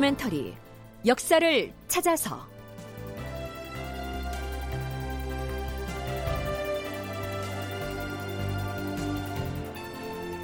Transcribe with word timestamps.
다큐멘터리 0.00 0.54
역사를 1.04 1.72
찾아서. 1.86 2.48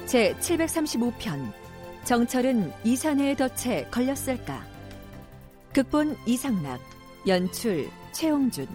제 0.05 0.35
735편 0.35 1.51
정철은 2.03 2.71
이산해에 2.83 3.35
덫에 3.35 3.87
걸렸을까? 3.89 4.63
극본 5.73 6.15
이상락 6.27 6.79
연출 7.27 7.89
최홍준 8.11 8.67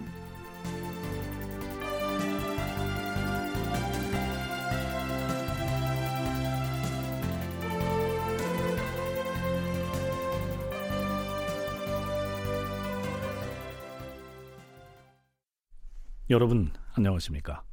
여러분 16.33 16.73
안녕하십니까? 16.93 17.63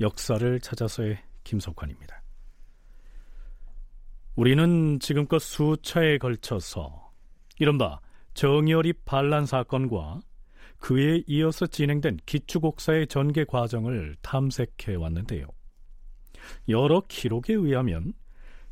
역사를 0.00 0.58
찾아서의 0.58 1.20
김석환입니다. 1.44 2.20
우리는 4.34 4.98
지금껏 4.98 5.38
수차에 5.38 6.18
걸쳐서 6.18 7.12
이른바 7.60 8.00
정열입 8.34 9.04
반란 9.04 9.46
사건과 9.46 10.18
그에 10.78 11.22
이어서 11.28 11.68
진행된 11.68 12.18
기축옥사의 12.26 13.06
전개 13.06 13.44
과정을 13.44 14.16
탐색해 14.20 14.96
왔는데요. 14.96 15.46
여러 16.68 17.02
기록에 17.06 17.52
의하면 17.54 18.14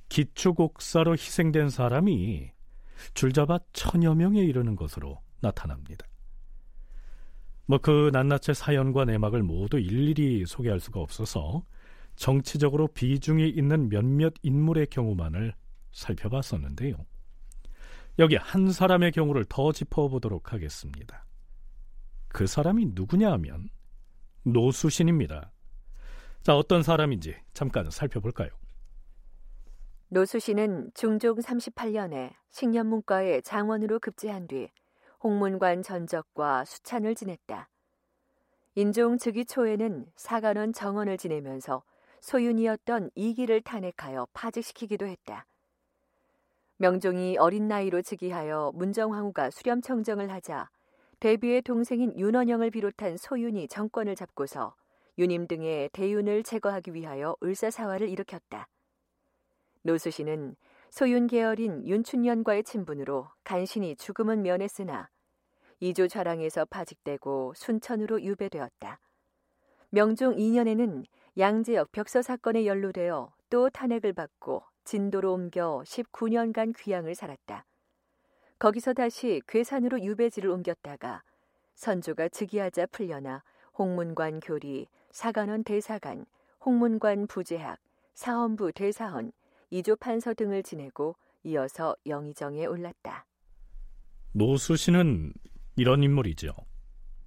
기축옥사로 0.08 1.12
희생된 1.12 1.70
사람이 1.70 2.50
줄잡아 3.14 3.60
천여 3.72 4.16
명에 4.16 4.40
이르는 4.40 4.74
것으로 4.74 5.20
나타납니다. 5.40 6.04
뭐 7.66 7.78
그 7.78 8.10
낱낱의 8.12 8.54
사연과 8.54 9.06
내막을 9.06 9.42
모두 9.42 9.78
일일이 9.78 10.44
소개할 10.46 10.80
수가 10.80 11.00
없어서 11.00 11.64
정치적으로 12.16 12.88
비중이 12.88 13.48
있는 13.48 13.88
몇몇 13.88 14.34
인물의 14.42 14.86
경우만을 14.88 15.54
살펴봤었는데요. 15.92 16.96
여기 18.18 18.36
한 18.36 18.70
사람의 18.70 19.12
경우를 19.12 19.44
더 19.48 19.72
짚어보도록 19.72 20.52
하겠습니다. 20.52 21.26
그 22.28 22.46
사람이 22.46 22.90
누구냐 22.94 23.32
하면 23.32 23.68
노수신입니다. 24.44 25.52
자, 26.42 26.56
어떤 26.56 26.82
사람인지 26.82 27.34
잠깐 27.54 27.90
살펴볼까요? 27.90 28.50
노수신은 30.08 30.90
중종 30.94 31.38
38년에 31.38 32.34
식년문과의 32.50 33.42
장원으로 33.42 33.98
급제한 33.98 34.46
뒤 34.46 34.68
홍문관 35.24 35.80
전적과 35.80 36.66
수찬을 36.66 37.14
지냈다. 37.14 37.70
인종 38.74 39.16
즉위 39.16 39.46
초에는 39.46 40.04
사관원 40.16 40.74
정원을 40.74 41.16
지내면서 41.16 41.82
소윤이었던 42.20 43.10
이기를 43.14 43.62
탄핵하여 43.62 44.28
파직시키기도 44.34 45.06
했다. 45.06 45.46
명종이 46.76 47.38
어린 47.38 47.68
나이로 47.68 48.02
즉위하여 48.02 48.72
문정황후가 48.74 49.48
수렴청정을 49.48 50.30
하자 50.30 50.68
대비의 51.20 51.62
동생인 51.62 52.12
윤원영을 52.18 52.70
비롯한 52.70 53.16
소윤이 53.16 53.68
정권을 53.68 54.16
잡고서 54.16 54.76
유님 55.16 55.46
등의 55.46 55.88
대윤을 55.94 56.42
제거하기 56.42 56.92
위하여 56.92 57.34
을사사화를 57.42 58.10
일으켰다. 58.10 58.68
노수신은 59.84 60.56
소윤 60.90 61.28
계열인 61.28 61.86
윤춘년과의 61.86 62.64
친분으로 62.64 63.30
간신히 63.42 63.96
죽음은 63.96 64.42
면했으나 64.42 65.08
이조 65.84 66.08
좌랑에서 66.08 66.64
파직되고 66.64 67.52
순천으로 67.54 68.22
유배되었다. 68.22 68.98
명종 69.90 70.36
2년에는 70.36 71.04
양재역 71.36 71.92
벽서 71.92 72.22
사건에 72.22 72.64
연루되어 72.64 73.30
또 73.50 73.68
탄핵을 73.68 74.14
받고 74.14 74.62
진도로 74.84 75.34
옮겨 75.34 75.82
19년간 75.84 76.74
귀양을 76.78 77.14
살았다. 77.14 77.66
거기서 78.58 78.94
다시 78.94 79.42
괴산으로 79.46 80.00
유배지를 80.00 80.48
옮겼다가 80.48 81.22
선조가 81.74 82.30
즉위하자 82.30 82.86
풀려나 82.86 83.42
홍문관 83.76 84.40
교리, 84.40 84.86
사관원 85.10 85.64
대사관, 85.64 86.24
홍문관 86.64 87.26
부재학, 87.26 87.78
사헌부 88.14 88.72
대사헌, 88.72 89.32
이조 89.68 89.96
판서 89.96 90.32
등을 90.32 90.62
지내고 90.62 91.16
이어서 91.42 91.94
영의정에 92.06 92.64
올랐다. 92.64 93.26
노수신은 94.32 95.34
이런 95.76 96.02
인물이죠. 96.02 96.52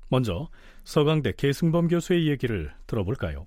먼저 0.09 0.47
서강대 0.83 1.33
계승범 1.37 1.87
교수의 1.89 2.27
얘기를 2.27 2.71
들어볼까요? 2.87 3.45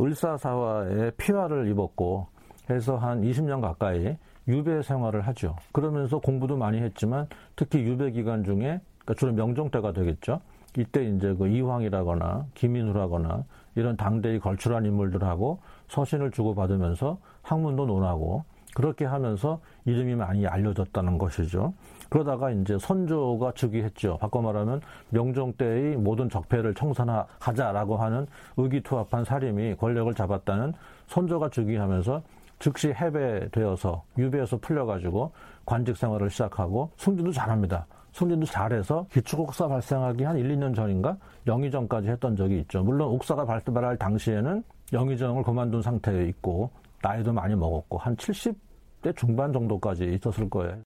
을사사화에 0.00 1.10
피화를 1.18 1.68
입었고 1.68 2.28
해서 2.70 2.96
한 2.96 3.22
20년 3.22 3.60
가까이 3.60 4.16
유배 4.48 4.82
생활을 4.82 5.20
하죠. 5.28 5.56
그러면서 5.72 6.18
공부도 6.18 6.56
많이 6.56 6.78
했지만 6.78 7.26
특히 7.56 7.80
유배 7.80 8.10
기간 8.10 8.42
중에 8.44 8.80
그러니까 9.00 9.14
주로 9.18 9.32
명종 9.32 9.70
때가 9.70 9.92
되겠죠. 9.92 10.40
이때 10.78 11.04
이제 11.04 11.34
그 11.34 11.48
이황이라거나 11.48 12.46
김인후라거나 12.54 13.44
이런 13.74 13.96
당대의 13.96 14.40
걸출한 14.40 14.86
인물들하고 14.86 15.60
서신을 15.88 16.30
주고받으면서 16.30 17.18
학문도 17.42 17.86
논하고 17.86 18.44
그렇게 18.74 19.04
하면서 19.04 19.60
이름이 19.84 20.14
많이 20.14 20.46
알려졌다는 20.46 21.18
것이죠. 21.18 21.74
그러다가 22.10 22.50
이제 22.50 22.76
선조가 22.78 23.52
즉위했죠. 23.54 24.18
바꿔 24.18 24.42
말하면 24.42 24.80
명종 25.10 25.54
때의 25.54 25.96
모든 25.96 26.28
적폐를 26.28 26.74
청산하자라고 26.74 27.96
하는 27.96 28.26
의기투합한 28.56 29.24
사림이 29.24 29.76
권력을 29.76 30.12
잡았다는 30.12 30.74
선조가 31.06 31.50
즉위하면서 31.50 32.22
즉시 32.58 32.88
해배되어서 32.88 34.02
유배에서 34.18 34.58
풀려가지고 34.58 35.32
관직 35.64 35.96
생활을 35.96 36.28
시작하고 36.28 36.90
승진도 36.96 37.32
잘합니다. 37.32 37.86
승진도 38.12 38.44
잘해서 38.44 39.06
기축옥사 39.12 39.68
발생하기 39.68 40.24
한 40.24 40.36
1, 40.36 40.56
2년 40.56 40.74
전인가 40.74 41.16
영의정까지 41.46 42.08
했던 42.08 42.36
적이 42.36 42.58
있죠. 42.60 42.82
물론 42.82 43.08
옥사가 43.10 43.46
발발할 43.46 43.96
당시에는 43.96 44.62
영의정을 44.92 45.42
그만둔 45.44 45.80
상태에 45.80 46.24
있고 46.26 46.70
나이도 47.02 47.32
많이 47.32 47.54
먹었고 47.54 47.98
한 47.98 48.16
70대 48.16 49.16
중반 49.16 49.52
정도까지 49.52 50.04
있었을 50.04 50.50
거예요. 50.50 50.82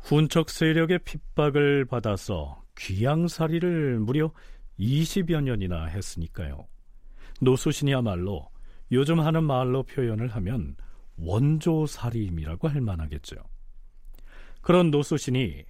훈척 0.00 0.50
세력의 0.50 1.00
핍박을 1.04 1.84
받아서 1.84 2.62
귀양살이를 2.78 4.00
무려 4.00 4.32
20여 4.78 5.42
년이나 5.42 5.86
했으니까요. 5.86 6.66
노수신이야말로 7.40 8.48
요즘 8.92 9.20
하는 9.20 9.44
말로 9.44 9.82
표현을 9.82 10.28
하면 10.28 10.76
원조살임이라고 11.16 12.68
할 12.68 12.80
만하겠죠. 12.80 13.36
그런 14.62 14.90
노수신이 14.90 15.64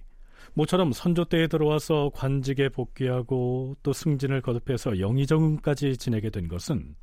모처럼 0.53 0.91
선조 0.91 1.25
때에 1.25 1.47
들어와서 1.47 2.11
관직에 2.13 2.69
복귀하고 2.69 3.75
또 3.83 3.93
승진을 3.93 4.41
거듭해서 4.41 4.99
영의정까지 4.99 5.97
지내게 5.97 6.29
된 6.29 6.47
것은 6.47 6.95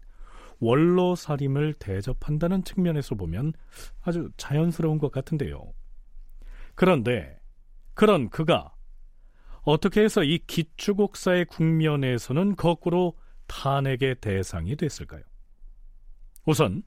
원로살임을 0.61 1.75
대접한다는 1.75 2.65
측면에서 2.65 3.15
보면 3.15 3.53
아주 4.03 4.29
자연스러운 4.37 4.99
것 4.99 5.13
같은데요. 5.13 5.73
그런데 6.79 7.37
그런 7.95 8.31
그가 8.31 8.73
어떻게 9.63 10.01
해서 10.01 10.23
이 10.23 10.39
기축옥사의 10.39 11.47
국면에서는 11.47 12.55
거꾸로 12.55 13.19
탄핵의 13.49 14.21
대상이 14.21 14.77
됐을까요? 14.77 15.23
우선 16.47 16.85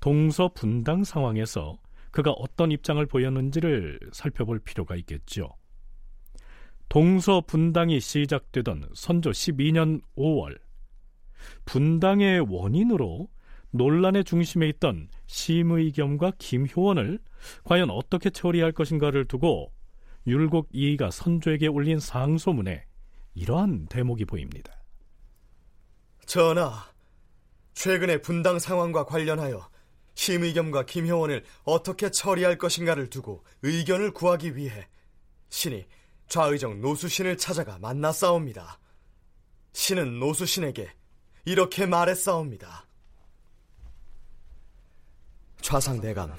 동서 0.00 0.48
분당 0.48 1.04
상황에서 1.04 1.76
그가 2.10 2.30
어떤 2.30 2.72
입장을 2.72 3.04
보였는지를 3.04 4.00
살펴볼 4.14 4.60
필요가 4.60 4.96
있겠죠. 4.96 5.54
동서 6.88 7.42
분당이 7.42 8.00
시작되던 8.00 8.92
선조 8.94 9.30
12년 9.30 10.00
5월 10.16 10.58
분당의 11.66 12.40
원인으로 12.48 13.28
논란의 13.74 14.22
중심에 14.22 14.68
있던 14.68 15.08
심의겸과 15.26 16.34
김효원을 16.38 17.18
과연 17.64 17.90
어떻게 17.90 18.30
처리할 18.30 18.70
것인가를 18.70 19.26
두고 19.26 19.72
율곡 20.28 20.68
이의가 20.72 21.10
선조에게 21.10 21.66
올린 21.66 21.98
상소문에 21.98 22.86
이러한 23.34 23.86
대목이 23.86 24.26
보입니다. 24.26 24.72
전하, 26.24 26.84
최근의 27.74 28.22
분당 28.22 28.60
상황과 28.60 29.06
관련하여 29.06 29.68
심의겸과 30.14 30.86
김효원을 30.86 31.42
어떻게 31.64 32.10
처리할 32.10 32.56
것인가를 32.56 33.10
두고 33.10 33.42
의견을 33.62 34.12
구하기 34.12 34.54
위해 34.54 34.86
신이 35.48 35.84
좌의정 36.28 36.80
노수신을 36.80 37.38
찾아가 37.38 37.80
만나 37.80 38.12
싸웁니다. 38.12 38.78
신은 39.72 40.20
노수신에게 40.20 40.88
이렇게 41.44 41.86
말했사옵니다. 41.86 42.86
좌상대감, 45.64 46.30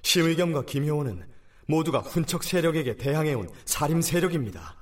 심의겸과 0.00 0.64
김효원은 0.64 1.28
모두가 1.66 1.98
훈척 1.98 2.42
세력에게 2.42 2.96
대항해온 2.96 3.50
살림 3.66 4.00
세력입니다. 4.00 4.76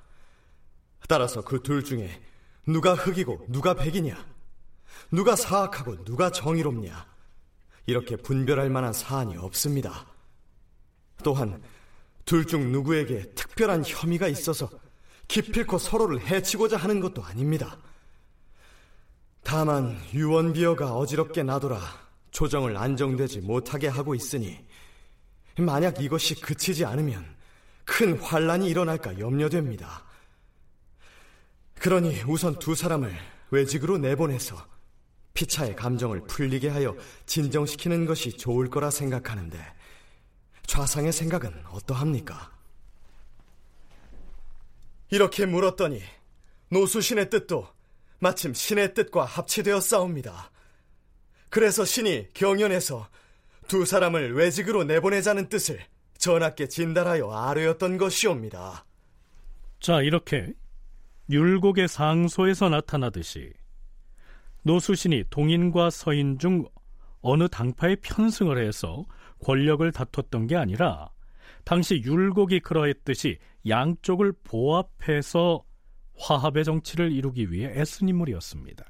따라서 1.08 1.42
그 1.42 1.60
둘 1.60 1.82
중에 1.82 2.22
누가 2.66 2.94
흑이고 2.94 3.46
누가 3.48 3.74
백이냐, 3.74 4.24
누가 5.10 5.34
사악하고 5.34 6.04
누가 6.04 6.30
정의롭냐, 6.30 7.04
이렇게 7.86 8.14
분별할 8.16 8.70
만한 8.70 8.92
사안이 8.92 9.36
없습니다. 9.36 10.06
또한 11.24 11.60
둘 12.24 12.46
중 12.46 12.70
누구에게 12.70 13.32
특별한 13.34 13.82
혐의가 13.84 14.28
있어서 14.28 14.70
기필코 15.26 15.78
서로를 15.78 16.20
해치고자 16.20 16.76
하는 16.76 17.00
것도 17.00 17.24
아닙니다. 17.24 17.76
다만 19.42 20.00
유언비어가 20.14 20.94
어지럽게 20.94 21.42
나돌아 21.42 22.07
조정을 22.30 22.76
안정되지 22.76 23.40
못하게 23.40 23.88
하고 23.88 24.14
있으니 24.14 24.58
만약 25.56 26.00
이것이 26.00 26.40
그치지 26.40 26.84
않으면 26.84 27.24
큰 27.84 28.18
환란이 28.18 28.68
일어날까 28.68 29.18
염려됩니다. 29.18 30.04
그러니 31.76 32.22
우선 32.26 32.58
두 32.58 32.74
사람을 32.74 33.14
외직으로 33.50 33.98
내보내서 33.98 34.56
피차의 35.34 35.76
감정을 35.76 36.26
풀리게 36.26 36.68
하여 36.68 36.96
진정시키는 37.26 38.06
것이 38.06 38.36
좋을 38.36 38.68
거라 38.68 38.90
생각하는데 38.90 39.58
좌상의 40.66 41.12
생각은 41.12 41.64
어떠합니까? 41.70 42.52
이렇게 45.10 45.46
물었더니 45.46 46.02
노수 46.70 47.00
신의 47.00 47.30
뜻도 47.30 47.66
마침 48.18 48.52
신의 48.52 48.94
뜻과 48.94 49.24
합치되어 49.24 49.80
싸웁니다. 49.80 50.50
그래서 51.50 51.84
신이 51.84 52.28
경연에서 52.34 53.08
두 53.68 53.84
사람을 53.84 54.34
외직으로 54.34 54.84
내보내자는 54.84 55.48
뜻을 55.48 55.78
전하께 56.18 56.68
진달하여 56.68 57.30
아뢰었던 57.30 57.98
것이옵니다. 57.98 58.84
자, 59.80 60.02
이렇게 60.02 60.52
율곡의 61.30 61.88
상소에서 61.88 62.68
나타나듯이 62.68 63.52
노수신이 64.62 65.24
동인과 65.30 65.90
서인 65.90 66.38
중 66.38 66.66
어느 67.20 67.48
당파에 67.48 67.96
편승을 67.96 68.58
해서 68.64 69.04
권력을 69.44 69.90
다퉜던 69.92 70.46
게 70.46 70.56
아니라 70.56 71.10
당시 71.64 72.02
율곡이 72.04 72.60
그러했듯이 72.60 73.38
양쪽을 73.66 74.32
보합해서 74.44 75.64
화합의 76.16 76.64
정치를 76.64 77.12
이루기 77.12 77.52
위해 77.52 77.72
애쓴 77.78 78.08
인물이었습니다. 78.08 78.84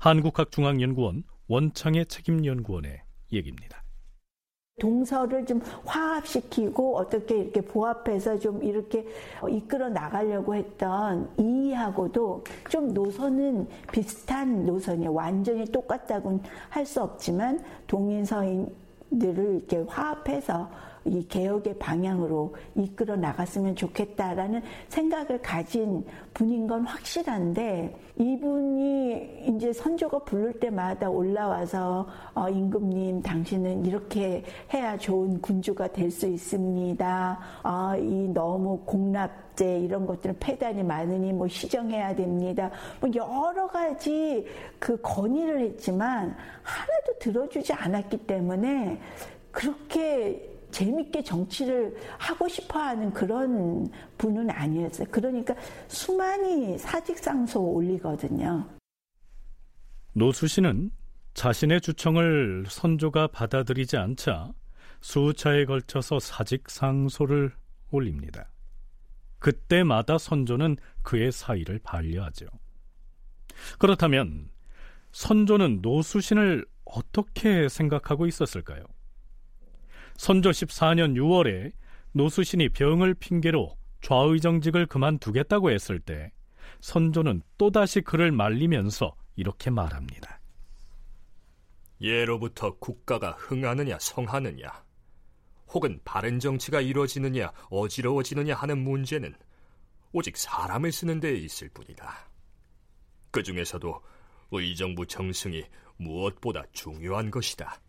한국학중앙연구원 0.00 1.24
원창의 1.48 2.06
책임연구원의 2.06 3.02
얘기입니다. 3.32 3.82
동서를 4.80 5.44
좀 5.44 5.60
화합시키고 5.84 6.96
어떻게 6.96 7.36
이렇게 7.36 7.60
보합해서 7.60 8.38
좀 8.38 8.62
이렇게 8.64 9.06
이끌어 9.50 9.90
나가려고 9.90 10.54
했던 10.54 11.28
이하고도 11.38 12.42
좀 12.70 12.94
노선은 12.94 13.68
비슷한 13.92 14.64
노선이에요. 14.64 15.12
완전히 15.12 15.66
똑같다고는 15.66 16.40
할 16.70 16.86
수 16.86 17.02
없지만 17.02 17.62
동인 17.86 18.24
서인들을 18.24 19.56
이렇게 19.56 19.84
화합해서 19.86 20.70
이 21.06 21.26
개혁의 21.26 21.78
방향으로 21.78 22.54
이끌어 22.74 23.16
나갔으면 23.16 23.74
좋겠다라는 23.74 24.62
생각을 24.88 25.40
가진 25.40 26.04
분인 26.34 26.66
건 26.66 26.84
확실한데 26.84 27.96
이분이 28.18 29.46
이제 29.48 29.72
선조가 29.72 30.20
부를 30.24 30.52
때마다 30.60 31.08
올라와서 31.08 32.06
어, 32.34 32.48
임금님 32.48 33.22
당신은 33.22 33.86
이렇게 33.86 34.44
해야 34.72 34.98
좋은 34.98 35.40
군주가 35.40 35.88
될 35.88 36.10
수 36.10 36.26
있습니다. 36.26 37.38
어, 37.62 37.96
이 37.96 38.28
너무 38.28 38.78
공납제 38.84 39.80
이런 39.80 40.06
것들은 40.06 40.36
폐단이 40.40 40.82
많으니 40.82 41.32
뭐 41.32 41.48
시정해야 41.48 42.14
됩니다. 42.14 42.70
뭐 43.00 43.08
여러 43.14 43.66
가지 43.68 44.46
그 44.78 45.00
건의를 45.00 45.60
했지만 45.60 46.36
하나도 46.62 47.18
들어주지 47.18 47.72
않았기 47.72 48.18
때문에 48.26 48.98
그렇게 49.50 50.48
재밌게 50.70 51.22
정치를 51.22 51.96
하고 52.18 52.48
싶어 52.48 52.78
하는 52.78 53.12
그런 53.12 53.90
분은 54.18 54.50
아니었어요. 54.50 55.08
그러니까 55.10 55.54
수많이 55.88 56.78
사직상소 56.78 57.60
올리거든요. 57.62 58.68
노수 60.12 60.48
씨는 60.48 60.90
자신의 61.34 61.80
주청을 61.80 62.64
선조가 62.68 63.28
받아들이지 63.28 63.96
않자 63.96 64.52
수차에 65.00 65.64
걸쳐서 65.64 66.18
사직상소를 66.18 67.52
올립니다. 67.90 68.50
그때마다 69.38 70.18
선조는 70.18 70.76
그의 71.02 71.32
사의를 71.32 71.80
반려하죠. 71.82 72.46
그렇다면 73.78 74.50
선조는 75.12 75.80
노수신을 75.82 76.66
어떻게 76.84 77.68
생각하고 77.68 78.26
있었을까요? 78.26 78.84
선조 80.20 80.50
14년 80.50 81.14
6월에 81.14 81.72
노수신이 82.12 82.68
병을 82.68 83.14
핑계로 83.14 83.74
좌의정직을 84.02 84.84
그만두겠다고 84.84 85.70
했을 85.70 85.98
때 85.98 86.30
선조는 86.80 87.40
또다시 87.56 88.02
그를 88.02 88.30
말리면서 88.30 89.16
이렇게 89.36 89.70
말합니다. 89.70 90.38
예로부터 92.02 92.76
국가가 92.76 93.30
흥하느냐 93.30 93.98
성하느냐 93.98 94.84
혹은 95.68 95.98
바른 96.04 96.38
정치가 96.38 96.82
이루어지느냐 96.82 97.50
어지러워지느냐 97.70 98.54
하는 98.54 98.76
문제는 98.76 99.34
오직 100.12 100.36
사람을 100.36 100.92
쓰는 100.92 101.20
데에 101.20 101.32
있을 101.32 101.70
뿐이다. 101.70 102.28
그 103.30 103.42
중에서도 103.42 103.98
의정부 104.50 105.06
정승이 105.06 105.64
무엇보다 105.96 106.64
중요한 106.72 107.30
것이다. 107.30 107.80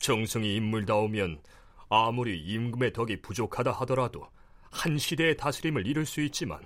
정승이 0.00 0.56
인물다우면 0.56 1.42
아무리 1.90 2.40
임금의 2.40 2.92
덕이 2.92 3.20
부족하다 3.20 3.72
하더라도 3.72 4.26
한 4.70 4.98
시대의 4.98 5.36
다스림을 5.36 5.86
이룰 5.86 6.06
수 6.06 6.20
있지만 6.22 6.64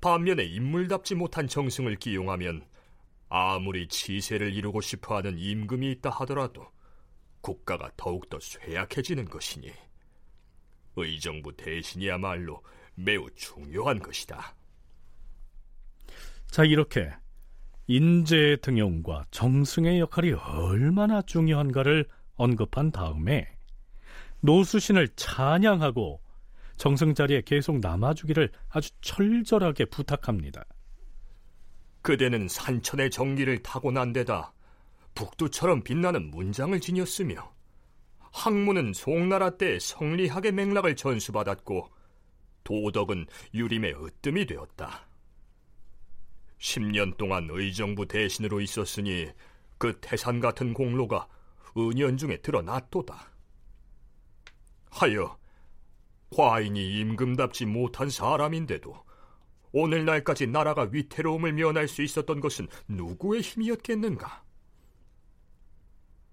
반면에 0.00 0.44
인물답지 0.44 1.14
못한 1.14 1.46
정승을 1.46 1.96
기용하면 1.96 2.66
아무리 3.28 3.86
치세를 3.86 4.54
이루고 4.54 4.80
싶어하는 4.80 5.38
임금이 5.38 5.92
있다 5.92 6.10
하더라도 6.10 6.66
국가가 7.42 7.90
더욱더 7.96 8.40
쇠약해지는 8.40 9.26
것이니 9.26 9.70
의정부 10.96 11.54
대신이야말로 11.56 12.62
매우 12.94 13.30
중요한 13.34 13.98
것이다. 13.98 14.56
자 16.46 16.64
이렇게 16.64 17.10
인재의 17.86 18.60
등용과 18.60 19.24
정승의 19.30 20.00
역할이 20.00 20.32
얼마나 20.32 21.22
중요한가를 21.22 22.06
언급한 22.40 22.90
다음에 22.90 23.46
노수신을 24.40 25.08
찬양하고 25.14 26.22
정승 26.76 27.14
자리에 27.14 27.42
계속 27.42 27.80
남아주기를 27.80 28.50
아주 28.70 28.88
철저하게 29.02 29.84
부탁합니다. 29.84 30.64
그대는 32.00 32.48
산천의 32.48 33.10
정기를 33.10 33.62
타고난 33.62 34.14
데다 34.14 34.54
북두처럼 35.14 35.82
빛나는 35.82 36.30
문장을 36.30 36.80
지녔으며 36.80 37.52
학문은 38.32 38.94
송나라 38.94 39.58
때 39.58 39.78
성리학의 39.78 40.52
맥락을 40.52 40.96
전수받았고 40.96 41.90
도덕은 42.64 43.26
유림의 43.52 44.02
으뜸이 44.02 44.46
되었다. 44.46 45.06
10년 46.58 47.18
동안 47.18 47.48
의정부 47.50 48.06
대신으로 48.06 48.62
있었으니 48.62 49.28
그 49.76 49.98
태산 50.00 50.40
같은 50.40 50.72
공로가 50.72 51.28
은연중에 51.76 52.38
드러났도다. 52.38 53.30
하여 54.90 55.38
과인이 56.30 57.00
임금답지 57.00 57.66
못한 57.66 58.08
사람인데도 58.08 59.04
오늘날까지 59.72 60.48
나라가 60.48 60.88
위태로움을 60.90 61.52
면할 61.52 61.88
수 61.88 62.02
있었던 62.02 62.40
것은 62.40 62.68
누구의 62.88 63.40
힘이었겠는가? 63.42 64.42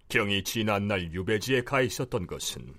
경이 0.10 0.44
지난 0.44 0.88
날 0.88 1.12
유배지에 1.12 1.63
가 1.63 1.82
있었던 1.82 2.27
것은 2.27 2.74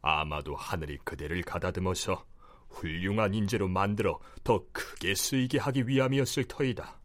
아마도 0.00 0.54
하늘이 0.54 0.98
그대를 0.98 1.42
가다듬어서 1.42 2.24
훌륭한 2.68 3.34
인재로 3.34 3.68
만들어 3.68 4.20
더 4.44 4.64
크게 4.72 5.14
쓰이게 5.14 5.58
하기 5.58 5.88
위함이었을 5.88 6.44
터이다. 6.44 6.95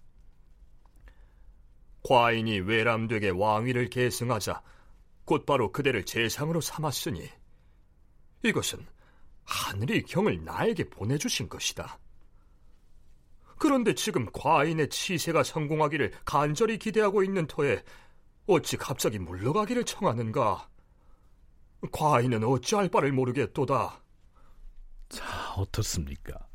과인이 2.03 2.59
외람되게 2.61 3.29
왕위를 3.29 3.89
계승하자 3.89 4.61
곧바로 5.25 5.71
그대를 5.71 6.05
재상으로 6.05 6.61
삼았으니 6.61 7.29
이것은 8.43 8.85
하늘이 9.43 10.03
경을 10.03 10.43
나에게 10.43 10.89
보내주신 10.89 11.47
것이다. 11.49 11.99
그런데 13.57 13.93
지금 13.93 14.25
과인의 14.31 14.89
치세가 14.89 15.43
성공하기를 15.43 16.11
간절히 16.25 16.79
기대하고 16.79 17.23
있는 17.23 17.45
터에 17.45 17.83
어찌 18.47 18.75
갑자기 18.75 19.19
물러가기를 19.19 19.83
청하는가? 19.83 20.67
과인은 21.91 22.43
어찌할 22.43 22.89
바를 22.89 23.11
모르겠도다. 23.11 24.01
자, 25.09 25.53
어떻습니까? 25.55 26.50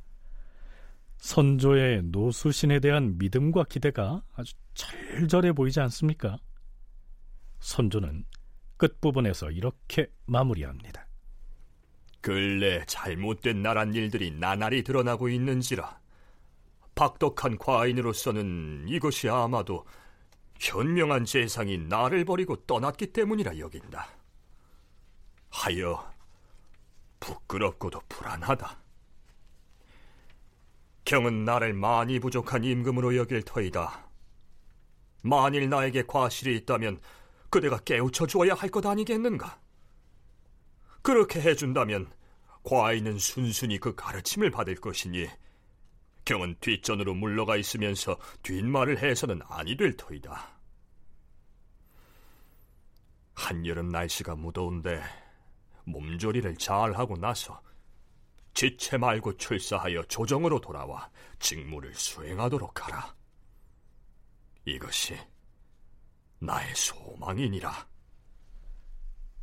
선조의 1.26 2.02
노수신에 2.04 2.78
대한 2.78 3.18
믿음과 3.18 3.64
기대가 3.64 4.22
아주 4.36 4.54
절절해 4.74 5.54
보이지 5.54 5.80
않습니까? 5.80 6.38
선조는 7.58 8.24
끝부분에서 8.76 9.50
이렇게 9.50 10.06
마무리합니다. 10.26 11.04
근래 12.20 12.84
잘못된 12.86 13.60
나란 13.60 13.92
일들이 13.92 14.30
나날이 14.30 14.84
드러나고 14.84 15.28
있는지라 15.28 15.98
박덕한 16.94 17.58
과인으로서는 17.58 18.84
이것이 18.86 19.28
아마도 19.28 19.84
현명한 20.60 21.24
재상이 21.24 21.76
나를 21.76 22.24
버리고 22.24 22.54
떠났기 22.66 23.08
때문이라 23.08 23.58
여긴다. 23.58 24.06
하여 25.50 26.08
부끄럽고도 27.18 28.00
불안하다. 28.08 28.85
경은 31.06 31.44
나를 31.44 31.72
많이 31.72 32.18
부족한 32.18 32.64
임금으로 32.64 33.16
여길 33.16 33.42
터이다. 33.42 34.10
만일 35.22 35.68
나에게 35.68 36.02
과실이 36.06 36.56
있다면 36.56 37.00
그대가 37.48 37.78
깨우쳐 37.78 38.26
주어야 38.26 38.54
할 38.54 38.68
것 38.70 38.84
아니겠는가? 38.84 39.60
그렇게 41.02 41.40
해준다면 41.40 42.12
과인은 42.64 43.18
순순히 43.18 43.78
그 43.78 43.94
가르침을 43.94 44.50
받을 44.50 44.74
것이니 44.74 45.28
경은 46.24 46.56
뒷전으로 46.60 47.14
물러가 47.14 47.56
있으면서 47.56 48.18
뒷말을 48.42 48.98
해서는 48.98 49.40
아니 49.48 49.76
될 49.76 49.96
터이다. 49.96 50.58
한여름 53.34 53.90
날씨가 53.90 54.34
무더운데 54.34 55.00
몸조리를 55.84 56.56
잘하고 56.56 57.16
나서 57.16 57.60
지체 58.56 58.96
말고 58.96 59.36
출사하여 59.36 60.02
조정으로 60.04 60.62
돌아와 60.62 61.10
직무를 61.38 61.94
수행하도록 61.94 62.86
하라. 62.86 63.14
이것이 64.64 65.14
나의 66.38 66.74
소망이니라. 66.74 67.86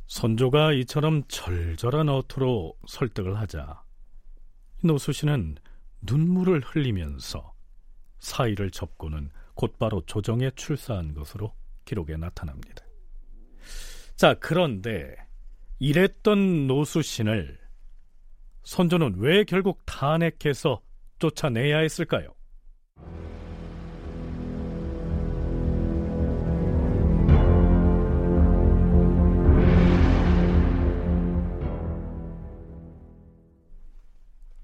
선조가 0.08 0.72
이처럼 0.72 1.22
절절한 1.28 2.08
어투로 2.08 2.76
설득을 2.88 3.38
하자 3.38 3.84
노수신은 4.82 5.58
눈물을 6.02 6.60
흘리면서 6.60 7.54
사의를 8.18 8.72
접고는 8.72 9.30
곧바로 9.54 10.04
조정에 10.06 10.50
출사한 10.56 11.14
것으로 11.14 11.54
기록에 11.84 12.16
나타납니다. 12.16 12.84
자, 14.16 14.34
그런데 14.40 15.16
이랬던 15.78 16.66
노수신을 16.66 17.63
선조는 18.64 19.16
왜 19.18 19.44
결국 19.44 19.82
탄핵해서 19.86 20.80
쫓아내야 21.18 21.78
했을까요? 21.78 22.34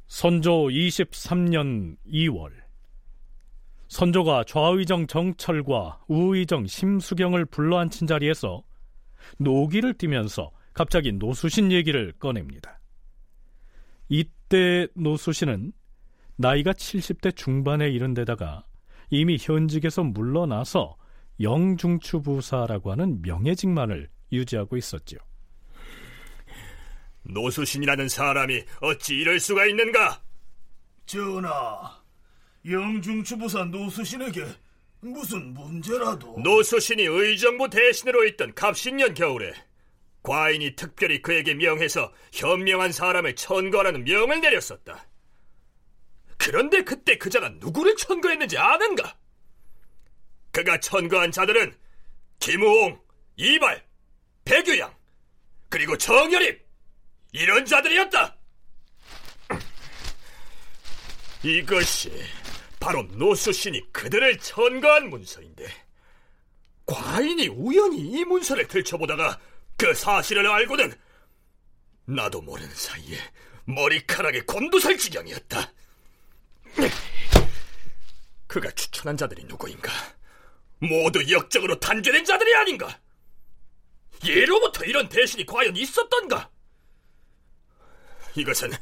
선조 0.06 0.68
23년 0.68 1.96
2월 2.06 2.50
선조가 3.88 4.44
좌의정 4.44 5.06
정철과 5.06 6.04
우의정 6.08 6.66
심수경을 6.66 7.46
불러앉힌 7.46 8.06
자리에서 8.06 8.62
노기를 9.38 9.94
띠면서 9.94 10.50
갑자기 10.74 11.12
노수신 11.12 11.72
얘기를 11.72 12.12
꺼냅니다. 12.18 12.79
이때 14.10 14.88
노수신은 14.94 15.72
나이가 16.36 16.72
70대 16.72 17.34
중반에 17.34 17.88
이른 17.88 18.12
데다가 18.12 18.66
이미 19.08 19.38
현직에서 19.40 20.02
물러나서 20.02 20.96
영중추부사라고 21.40 22.90
하는 22.92 23.22
명예직만을 23.22 24.10
유지하고 24.32 24.76
있었지요. 24.76 25.20
노수신이라는 27.22 28.08
사람이 28.08 28.62
어찌 28.80 29.14
이럴 29.14 29.38
수가 29.38 29.66
있는가? 29.66 30.22
전하, 31.06 32.02
영중추부사 32.68 33.64
노수신에게 33.66 34.44
무슨 35.00 35.54
문제라도 35.54 36.38
노수신이 36.40 37.04
의정부 37.04 37.70
대신으로 37.70 38.24
있던 38.26 38.54
갑신년 38.54 39.14
겨울에 39.14 39.52
과인이 40.22 40.76
특별히 40.76 41.22
그에게 41.22 41.54
명해서 41.54 42.12
현명한 42.32 42.92
사람을 42.92 43.36
천거하라는 43.36 44.04
명을 44.04 44.40
내렸었다. 44.40 45.06
그런데 46.36 46.82
그때 46.84 47.16
그자가 47.18 47.50
누구를 47.50 47.96
천거했는지 47.96 48.58
아는가? 48.58 49.16
그가 50.52 50.80
천거한 50.80 51.30
자들은 51.30 51.76
김우홍, 52.38 53.00
이발, 53.36 53.84
배규양, 54.44 54.94
그리고 55.68 55.96
정열입 55.96 56.66
이런 57.32 57.64
자들이었다. 57.64 58.36
이것이 61.44 62.10
바로 62.80 63.02
노수신이 63.02 63.92
그들을 63.92 64.38
천거한 64.38 65.10
문서인데 65.10 65.66
과인이 66.86 67.48
우연히 67.48 67.98
이 67.98 68.24
문서를 68.24 68.66
들춰보다가 68.66 69.38
그 69.80 69.94
사실을 69.94 70.46
알고는 70.46 70.92
나도 72.04 72.42
모르는 72.42 72.70
사이에 72.74 73.18
머리카락에 73.64 74.42
곤두설 74.42 74.98
지경이었다. 74.98 75.72
그가 78.46 78.70
추천한 78.72 79.16
자들이 79.16 79.44
누구인가? 79.44 79.90
모두 80.80 81.24
역적으로 81.32 81.80
단죄된 81.80 82.26
자들이 82.26 82.54
아닌가? 82.56 83.00
예로부터 84.22 84.84
이런 84.84 85.08
대신이 85.08 85.46
과연 85.46 85.74
있었던가? 85.74 86.50
이것은 88.36 88.72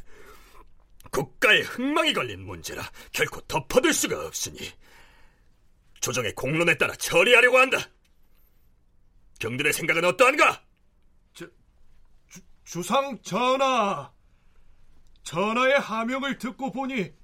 국가의 1.13 1.63
흥망이 1.63 2.13
걸린 2.13 2.45
문제라 2.45 2.91
결코 3.13 3.41
덮어둘 3.43 3.95
수가 3.95 4.27
없으니 4.27 4.73
조정의 6.01 6.35
공론에 6.35 6.77
따라 6.77 6.93
처리하려고 6.97 7.59
한다. 7.59 7.89
경들의 9.39 9.73
생각은 9.73 10.05
어떠한가? 10.05 10.68
주, 12.69 12.83
주상 12.83 13.19
전하, 13.23 14.13
전하의 15.23 15.81
하명을 15.81 16.37
듣고 16.37 16.71
보니 16.71 17.15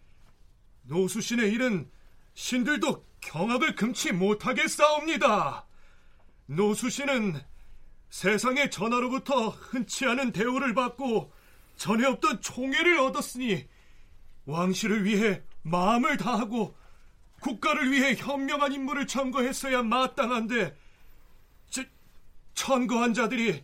노수신의 0.85 1.53
일은 1.53 1.91
신들도 2.33 3.05
경악을 3.21 3.75
금치 3.75 4.13
못하겠사옵니다. 4.13 5.67
노수신은 6.47 7.43
세상의 8.09 8.71
전하로부터 8.71 9.51
흔치 9.51 10.07
않은 10.07 10.33
대우를 10.33 10.73
받고 10.73 11.31
전에 11.77 12.07
없던 12.07 12.41
총애를 12.41 12.99
얻었으니 13.01 13.69
왕실을 14.47 15.05
위해 15.05 15.43
마음을 15.61 16.17
다하고 16.17 16.75
국가를 17.41 17.93
위해 17.93 18.15
현명한 18.15 18.73
임무를 18.73 19.07
천거했어야 19.07 19.83
마땅한데 19.83 20.75
저, 21.69 21.85
천거한 22.55 23.13
자들이 23.13 23.63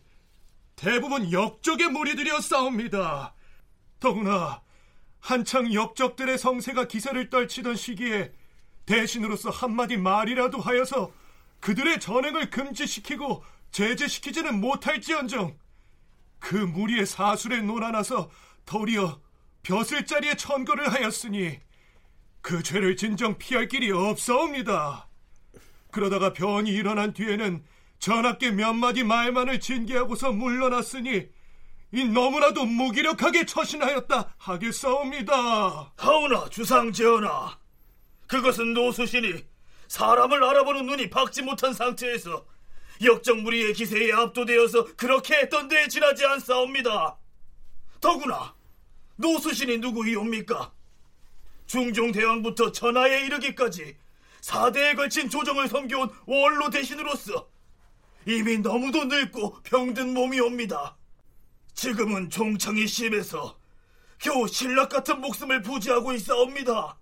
대부분 0.81 1.31
역적의 1.31 1.89
무리들이어 1.89 2.41
싸웁니다. 2.41 3.35
더구나 4.01 4.63
한창 5.19 5.75
역적들의 5.75 6.39
성세가 6.39 6.89
기세를 6.89 7.29
떨치던 7.29 7.77
시기에 7.77 8.33
대신으로서 8.87 9.51
한마디 9.51 9.99
말이라도 9.99 10.59
하여서 10.59 11.13
그들의 11.61 12.01
전행을 12.01 12.49
금지시키고 12.49 13.45
제재시키지는 13.73 14.59
못할지언정 14.59 15.59
그 16.39 16.57
무리의 16.57 17.05
사술에 17.05 17.61
놀아나서 17.61 18.31
도리어 18.65 19.21
벼슬 19.63 20.07
자리에 20.07 20.35
천거를 20.37 20.91
하였으니 20.95 21.61
그 22.41 22.63
죄를 22.63 22.97
진정 22.97 23.37
피할 23.37 23.69
길이 23.69 23.93
없사옵니다. 23.93 25.11
그러다가 25.91 26.33
변이 26.33 26.71
일어난 26.71 27.13
뒤에는 27.13 27.63
전하께 28.01 28.51
몇 28.51 28.73
마디 28.73 29.05
말만을 29.05 29.61
징계하고서 29.61 30.33
물러났으니 30.33 31.29
이 31.93 32.05
너무나도 32.05 32.65
무기력하게 32.65 33.45
처신하였다 33.45 34.35
하겠사옵니다. 34.39 35.93
하오나 35.97 36.49
주상 36.49 36.93
전하, 36.93 37.59
그것은 38.27 38.73
노수신이 38.73 39.45
사람을 39.89 40.43
알아보는 40.43 40.87
눈이 40.87 41.11
박지 41.11 41.43
못한 41.43 41.75
상태에서 41.75 42.47
역정무리의 43.03 43.75
기세에 43.75 44.13
압도되어서 44.13 44.97
그렇게 44.97 45.35
했던 45.35 45.69
데에 45.69 45.89
지나지 45.89 46.25
않사옵니다. 46.25 47.19
더구나 48.01 48.55
노수신이 49.17 49.79
누구이옵니까? 49.79 50.73
중종대왕부터 51.67 52.73
전하에 52.73 53.27
이르기까지 53.27 53.97
4대에 54.41 54.97
걸친 54.97 55.29
조정을 55.29 55.69
섬겨온 55.69 56.11
원로 56.27 56.71
대신으로서 56.71 57.49
이미 58.27 58.59
너무도 58.59 59.05
늙고 59.05 59.63
병든 59.63 60.15
몸이 60.15 60.41
옵니다. 60.41 60.97
지금은 61.75 62.31
종청이 62.31 62.87
심해서 62.87 63.59
겨우 64.19 64.47
신락 64.47 64.91
같은 64.91 65.21
목숨을 65.21 65.63
부지하고 65.63 66.13
있사옵니다. 66.13 66.99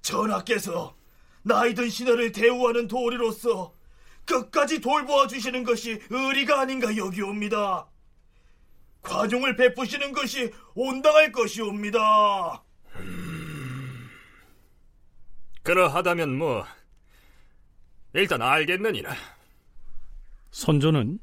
전하께서 0.00 0.96
나이든 1.42 1.90
시대를 1.90 2.32
대우하는 2.32 2.88
도리로서 2.88 3.74
끝까지 4.24 4.80
돌보아 4.80 5.26
주시는 5.26 5.64
것이 5.64 6.00
의리가 6.08 6.60
아닌가 6.60 6.96
여기옵니다. 6.96 7.86
관용을 9.02 9.54
베푸시는 9.56 10.12
것이 10.12 10.50
온당할 10.74 11.30
것이옵니다. 11.30 12.64
음... 12.96 14.10
그러하다면 15.62 16.38
뭐 16.38 16.64
일단 18.14 18.40
알겠느니라. 18.40 19.14
선조는 20.54 21.18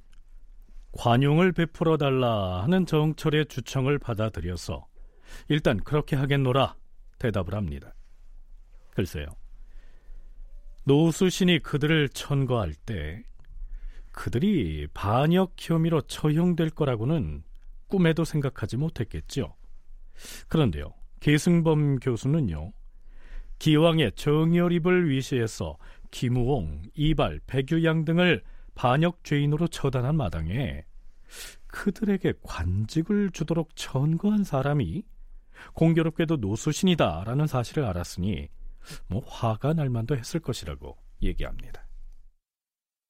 관용을 0.92 1.54
베풀어 1.54 1.96
달라 1.96 2.64
하는 2.64 2.86
정철의 2.86 3.46
주청을 3.46 3.98
받아들여서 3.98 4.86
일단 5.48 5.78
그렇게 5.78 6.18
하겠노라 6.18 6.76
대답을 7.18 7.56
합니다. 7.56 7.96
글쎄요. 8.90 9.28
노수신이 10.84 11.60
그들을 11.60 12.10
천거할 12.10 12.74
때 12.74 13.24
그들이 14.12 14.88
반역 14.94 15.54
혐의로 15.58 16.02
처형될 16.02 16.72
거라고는 16.72 17.44
꿈에도 17.88 18.26
생각하지 18.26 18.76
못했겠죠. 18.76 19.56
그런데요, 20.50 20.94
계승범 21.22 22.00
교수는요, 22.00 22.74
기왕의 23.60 24.12
정열입을 24.14 25.10
위시해서 25.10 25.78
김우홍, 26.12 26.82
이발, 26.96 27.40
백유양 27.48 28.04
등을 28.04 28.44
반역 28.82 29.24
죄인으로 29.24 29.68
처단한 29.68 30.18
마당에 30.18 30.86
그들에게 31.68 32.34
관직을 32.42 33.30
주도록 33.30 33.76
천거한 33.76 34.44
사람이 34.44 35.04
공교롭게도 35.74 36.38
노수신이다라는 36.38 37.46
사실을 37.46 37.86
알았으니 37.86 38.50
뭐 39.06 39.24
화가 39.28 39.74
날 39.74 39.92
만도 39.92 40.18
했을 40.18 40.40
것이라고 40.40 40.98
얘기합니다. 41.22 41.86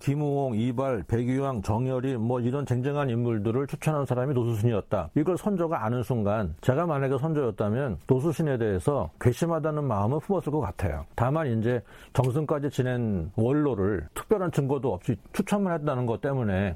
김우홍, 0.01 0.55
이발, 0.55 1.03
백유양, 1.07 1.61
정열이 1.61 2.17
뭐 2.17 2.39
이런 2.39 2.65
쟁쟁한 2.65 3.09
인물들을 3.09 3.67
추천한 3.67 4.05
사람이 4.05 4.33
노수신이었다. 4.33 5.11
이걸 5.15 5.37
선조가 5.37 5.85
아는 5.85 6.01
순간 6.03 6.55
제가 6.61 6.87
만약에 6.87 7.17
선조였다면 7.17 7.99
노수신에 8.07 8.57
대해서 8.57 9.11
괘씸하다는 9.21 9.83
마음을 9.83 10.19
품었을 10.19 10.51
것 10.51 10.59
같아요. 10.59 11.05
다만 11.15 11.59
이제 11.59 11.81
정승까지 12.13 12.71
지낸 12.71 13.31
원로를 13.35 14.07
특별한 14.15 14.51
증거도 14.51 14.91
없이 14.91 15.15
추천만 15.33 15.73
했다는 15.79 16.07
것 16.07 16.19
때문에 16.19 16.75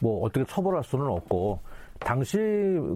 뭐 0.00 0.22
어떻게 0.24 0.44
처벌할 0.44 0.84
수는 0.84 1.06
없고 1.06 1.60
당시 1.98 2.36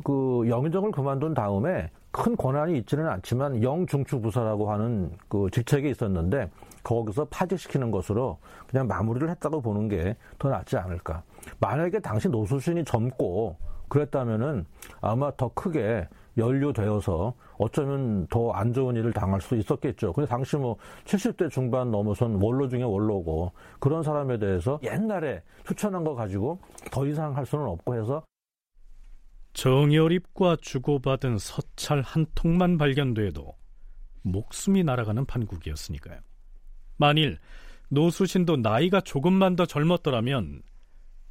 그 0.05 0.45
영의정을 0.49 0.93
그만둔 0.93 1.35
다음에 1.35 1.91
큰 2.11 2.37
권한이 2.37 2.77
있지는 2.79 3.09
않지만 3.09 3.63
영중추부사라고 3.63 4.71
하는 4.71 5.11
그 5.29 5.49
직책이 5.51 5.89
있었는데 5.91 6.51
거기서 6.83 7.27
파직시키는 7.27 7.91
것으로 7.91 8.39
그냥 8.69 8.87
마무리를 8.87 9.29
했다고 9.31 9.61
보는 9.61 9.89
게 9.89 10.17
더 10.39 10.49
낫지 10.49 10.77
않을까. 10.77 11.23
만약에 11.61 12.01
당시 12.01 12.29
노수신이 12.29 12.85
젊고 12.85 13.57
그랬다면은 13.89 14.65
아마 15.01 15.31
더 15.37 15.49
크게 15.55 16.09
연루되어서 16.37 17.35
어쩌면 17.59 18.27
더 18.29 18.53
안 18.53 18.73
좋은 18.73 18.97
일을 18.97 19.13
당할 19.13 19.41
수 19.41 19.55
있었겠죠. 19.55 20.13
근데 20.13 20.29
당시 20.29 20.57
뭐 20.57 20.77
70대 21.05 21.51
중반 21.51 21.91
넘어선 21.91 22.41
원로 22.43 22.69
중에 22.69 22.83
원로고 22.83 23.53
그런 23.79 24.03
사람에 24.03 24.39
대해서 24.39 24.79
옛날에 24.83 25.43
추천한 25.67 26.03
거 26.05 26.15
가지고 26.15 26.59
더 26.91 27.07
이상 27.07 27.37
할 27.37 27.45
수는 27.45 27.67
없고 27.67 27.95
해서 27.97 28.23
정열입과 29.53 30.57
주고받은 30.63 31.37
서찰 31.39 32.01
한 32.01 32.25
통만 32.35 32.79
발견돼도 32.79 33.55
목숨이 34.23 34.83
날아가는 34.85 35.27
판국이었으니까요. 35.27 36.19
만일 37.03 37.39
노수신도 37.89 38.59
나이가 38.59 39.01
조금만 39.01 39.57
더 39.57 39.67
젊었더라면 39.67 40.63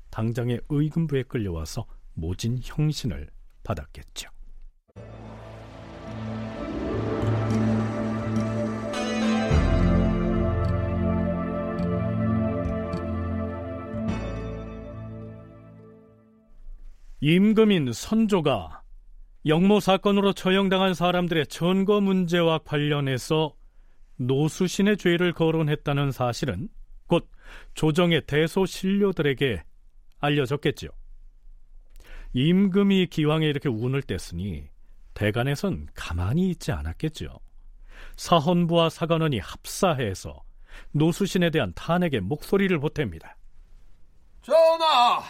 당장의 0.10 0.60
의금부에 0.68 1.24
끌려와서 1.24 1.86
모진 2.14 2.60
형신을 2.62 3.30
받았겠죠. 3.64 4.30
임금인 17.22 17.94
선조가 17.94 18.82
영모 19.46 19.80
사건으로 19.80 20.34
처형당한 20.34 20.94
사람들의 20.94 21.48
전거 21.48 22.02
문제와 22.02 22.58
관련해서 22.58 23.56
노수신의 24.28 24.98
죄를 24.98 25.34
거론했다는 25.34 26.12
사실은 26.12 26.70
곧 27.08 27.30
조정의 27.74 28.26
대소신료들에게 28.28 29.64
알려졌겠죠. 30.20 30.90
임금이 32.34 33.08
기왕에 33.08 33.46
이렇게 33.48 33.68
운을 33.68 34.04
뗐으니 34.04 34.70
대간에선 35.14 35.88
가만히 35.94 36.50
있지 36.52 36.72
않았겠죠. 36.72 37.40
사헌부와 38.16 38.90
사관원이 38.90 39.40
합사해서 39.40 40.42
노수신에 40.92 41.50
대한 41.50 41.74
탄핵의 41.76 42.22
목소리를 42.22 42.80
보탭니다. 42.80 43.34
전하, 44.42 45.24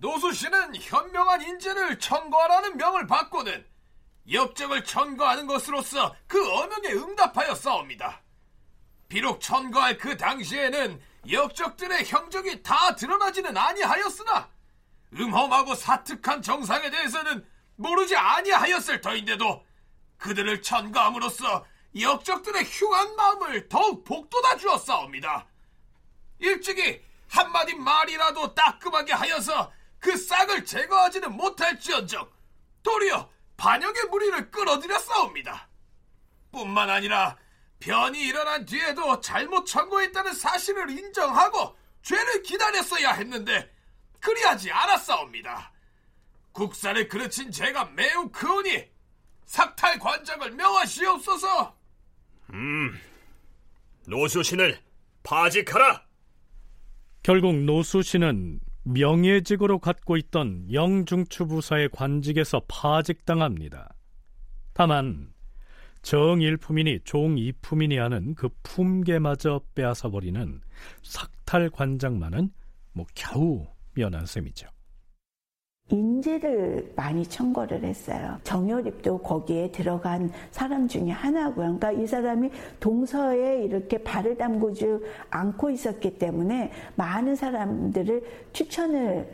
노수신은 0.00 0.76
현명한 0.76 1.42
인재를 1.42 1.98
천거하라는 1.98 2.76
명을 2.76 3.06
받고는 3.06 3.64
역적을 4.30 4.84
천거하는 4.84 5.46
것으로서 5.46 6.14
그 6.26 6.52
어명에 6.52 6.90
응답하여 6.90 7.54
싸웁니다. 7.54 8.22
비록 9.08 9.40
천거할 9.40 9.98
그 9.98 10.16
당시에는 10.16 11.00
역적들의 11.30 12.04
형적이 12.06 12.62
다 12.62 12.94
드러나지는 12.94 13.56
아니하였으나 13.56 14.48
음험하고 15.14 15.74
사특한 15.74 16.42
정상에 16.42 16.90
대해서는 16.90 17.46
모르지 17.76 18.16
아니하였을 18.16 19.00
터인데도 19.00 19.64
그들을 20.18 20.62
천거함으로써 20.62 21.64
역적들의 21.98 22.64
흉한 22.64 23.16
마음을 23.16 23.68
더욱 23.68 24.04
복돋아 24.04 24.56
주었사옵니다. 24.56 25.46
일찍이 26.38 27.02
한마디 27.28 27.74
말이라도 27.74 28.54
따끔하게 28.54 29.12
하여서 29.12 29.72
그 29.98 30.16
싹을 30.16 30.64
제거하지는 30.64 31.32
못할지언정 31.36 32.28
도리어 32.82 33.28
반역의 33.56 34.04
무리를 34.10 34.50
끌어들였사옵니다. 34.50 35.68
뿐만 36.52 36.90
아니라 36.90 37.36
변이 37.78 38.20
일어난 38.20 38.64
뒤에도 38.64 39.20
잘못 39.20 39.64
청구했다는 39.66 40.34
사실을 40.34 40.90
인정하고 40.90 41.76
죄를 42.02 42.42
기다렸어야 42.42 43.12
했는데 43.12 43.70
그리하지 44.20 44.70
않았사옵니다. 44.72 45.72
국사를 46.52 47.06
그르친 47.08 47.50
제가 47.50 47.84
매우 47.86 48.30
크오니 48.30 48.88
삭탈 49.44 49.98
관장을 49.98 50.52
명하시옵소서. 50.52 51.76
음, 52.52 52.98
노수신을 54.06 54.80
파직하라. 55.22 56.04
결국 57.22 57.54
노수신은 57.56 58.60
명예직으로 58.86 59.80
갖고 59.80 60.16
있던 60.16 60.72
영중추 60.72 61.46
부사의 61.46 61.88
관직에서 61.90 62.60
파직당합니다. 62.68 63.94
다만 64.72 65.32
정일품이니 66.02 67.00
종이품이니 67.04 67.98
하는 67.98 68.34
그 68.34 68.48
품계마저 68.62 69.60
빼앗아버리는 69.74 70.60
삭탈 71.02 71.70
관장만은 71.70 72.50
뭐 72.92 73.06
겨우 73.14 73.66
면한 73.94 74.24
셈이죠. 74.24 74.68
인재를 75.88 76.92
많이 76.96 77.24
청거를 77.24 77.84
했어요. 77.84 78.38
정열입도 78.42 79.18
거기에 79.18 79.70
들어간 79.70 80.32
사람 80.50 80.88
중에 80.88 81.10
하나고요. 81.10 81.78
그러니까 81.78 81.92
이 81.92 82.06
사람이 82.06 82.50
동서에 82.80 83.62
이렇게 83.62 83.98
발을 83.98 84.36
담그지 84.36 84.98
않고 85.30 85.70
있었기 85.70 86.18
때문에 86.18 86.72
많은 86.96 87.36
사람들을 87.36 88.22
추천을 88.52 89.28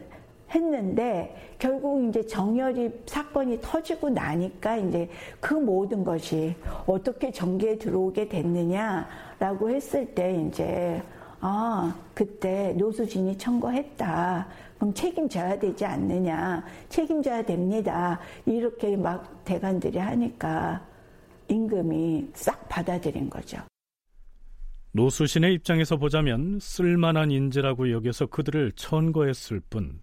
했는데 0.50 1.34
결국 1.58 2.06
이제 2.06 2.26
정열입 2.26 3.04
사건이 3.06 3.60
터지고 3.62 4.10
나니까 4.10 4.76
이제 4.76 5.08
그 5.40 5.54
모든 5.54 6.04
것이 6.04 6.54
어떻게 6.86 7.30
전개에 7.32 7.78
들어오게 7.78 8.28
됐느냐라고 8.28 9.70
했을 9.70 10.14
때 10.14 10.44
이제 10.46 11.02
아 11.40 11.96
그때 12.14 12.74
노수진이 12.76 13.38
청거했다. 13.38 14.46
그럼 14.82 14.92
책임져야 14.94 15.60
되지 15.60 15.84
않느냐. 15.84 16.64
책임져야 16.88 17.44
됩니다. 17.44 18.18
이렇게 18.44 18.96
막 18.96 19.44
대관들이 19.44 19.96
하니까 19.96 20.84
임금이 21.46 22.30
싹 22.34 22.68
받아들인 22.68 23.30
거죠. 23.30 23.58
노수신의 24.90 25.54
입장에서 25.54 25.96
보자면 25.98 26.58
쓸만한 26.60 27.30
인재라고 27.30 27.92
여겨서 27.92 28.26
그들을 28.26 28.72
천거했을 28.72 29.60
뿐, 29.70 30.00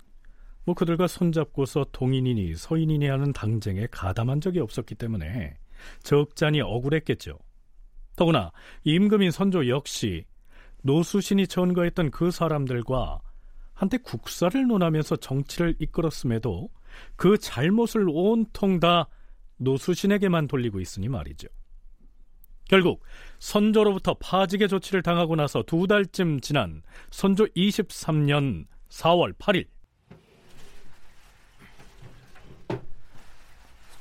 뭐 0.63 0.74
그들과 0.76 1.08
손잡고서 1.08 1.86
동인이니 1.92 2.56
서인이니 2.56 3.06
하는 3.06 3.34
당쟁에 3.34 3.86
가담한 3.92 4.39
적이 4.39 4.62
없었기 4.62 4.96
때문에 4.96 5.58
적잖이 6.04 6.62
억울했겠죠. 6.62 7.38
더구나 8.15 8.54
임금인 8.86 9.32
선조 9.32 9.68
역시 9.68 10.24
노수신이 10.84 11.48
전거했던 11.48 12.12
그 12.12 12.32
사람들과 12.32 13.20
한때 13.80 13.98
국사를 13.98 14.68
논하면서 14.68 15.15
정치를 15.15 15.74
이끌었음에도 15.80 16.70
그 17.15 17.38
잘못을 17.38 18.08
온통 18.10 18.82
다 18.82 19.08
노수신에게만 19.56 20.50
돌리고 20.50 20.82
있으니 20.82 21.08
말이죠. 21.08 21.48
결국 22.68 23.06
선조로부터 23.39 24.15
파직의 24.15 24.68
조치를 24.68 25.02
당하고 25.02 25.38
나서 25.38 25.63
두 25.63 25.88
달쯤 25.88 26.42
지난 26.42 26.82
선조 27.10 27.46
23년 27.46 28.65
4월 28.89 29.34
8일 29.38 29.65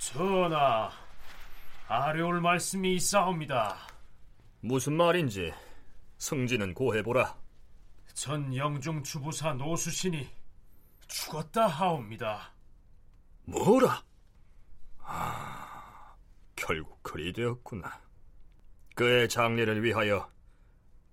전하, 0.01 0.91
아뢰올 1.87 2.41
말씀이 2.41 2.97
있사옵니다. 2.97 3.77
무슨 4.61 4.95
말인지 4.95 5.53
승진은 6.17 6.75
고해보라. 6.75 7.48
전 8.21 8.53
영중 8.57 9.01
주부사 9.05 9.53
노수신이 9.55 10.29
죽었다 11.07 11.69
하옵니다. 11.69 12.53
뭐라? 13.45 14.03
아, 14.99 16.17
결국 16.57 17.01
그리 17.05 17.33
되었구나. 17.33 17.89
그의 18.97 19.29
장례를 19.29 19.85
위하여 19.85 20.29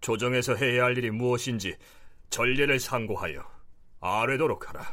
조정에서 0.01 0.55
해야 0.55 0.85
할 0.85 0.97
일이 0.97 1.11
무엇인지 1.11 1.77
전례를 2.31 2.79
상고하여 2.79 3.39
아뢰도록 3.99 4.67
하라. 4.69 4.83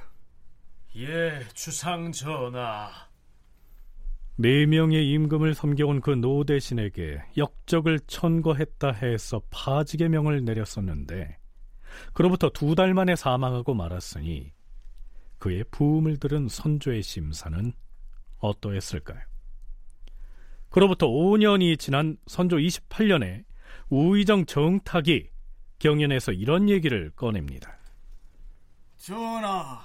예, 0.96 1.40
주상 1.54 2.12
전하. 2.12 2.90
네 4.36 4.66
명의 4.66 5.10
임금을 5.12 5.54
섬겨온 5.54 6.02
그 6.02 6.10
노 6.10 6.44
대신에게 6.44 7.22
역적을 7.38 8.00
천거했다 8.00 8.92
해서 8.92 9.40
파직의 9.50 10.10
명을 10.10 10.44
내렸었는데 10.44 11.38
그로부터 12.12 12.50
두 12.50 12.74
달 12.74 12.94
만에 12.94 13.16
사망하고 13.16 13.74
말았으니 13.74 14.52
그의 15.38 15.64
부음을 15.70 16.18
들은 16.18 16.48
선조의 16.48 17.02
심사는 17.02 17.72
어떠했을까요? 18.38 19.20
그로부터 20.70 21.06
5년이 21.06 21.78
지난 21.78 22.16
선조 22.26 22.56
28년에 22.56 23.44
우의정 23.90 24.46
정탁이 24.46 25.28
경연에서 25.78 26.32
이런 26.32 26.68
얘기를 26.70 27.10
꺼냅니다. 27.10 27.76
전하, 28.96 29.84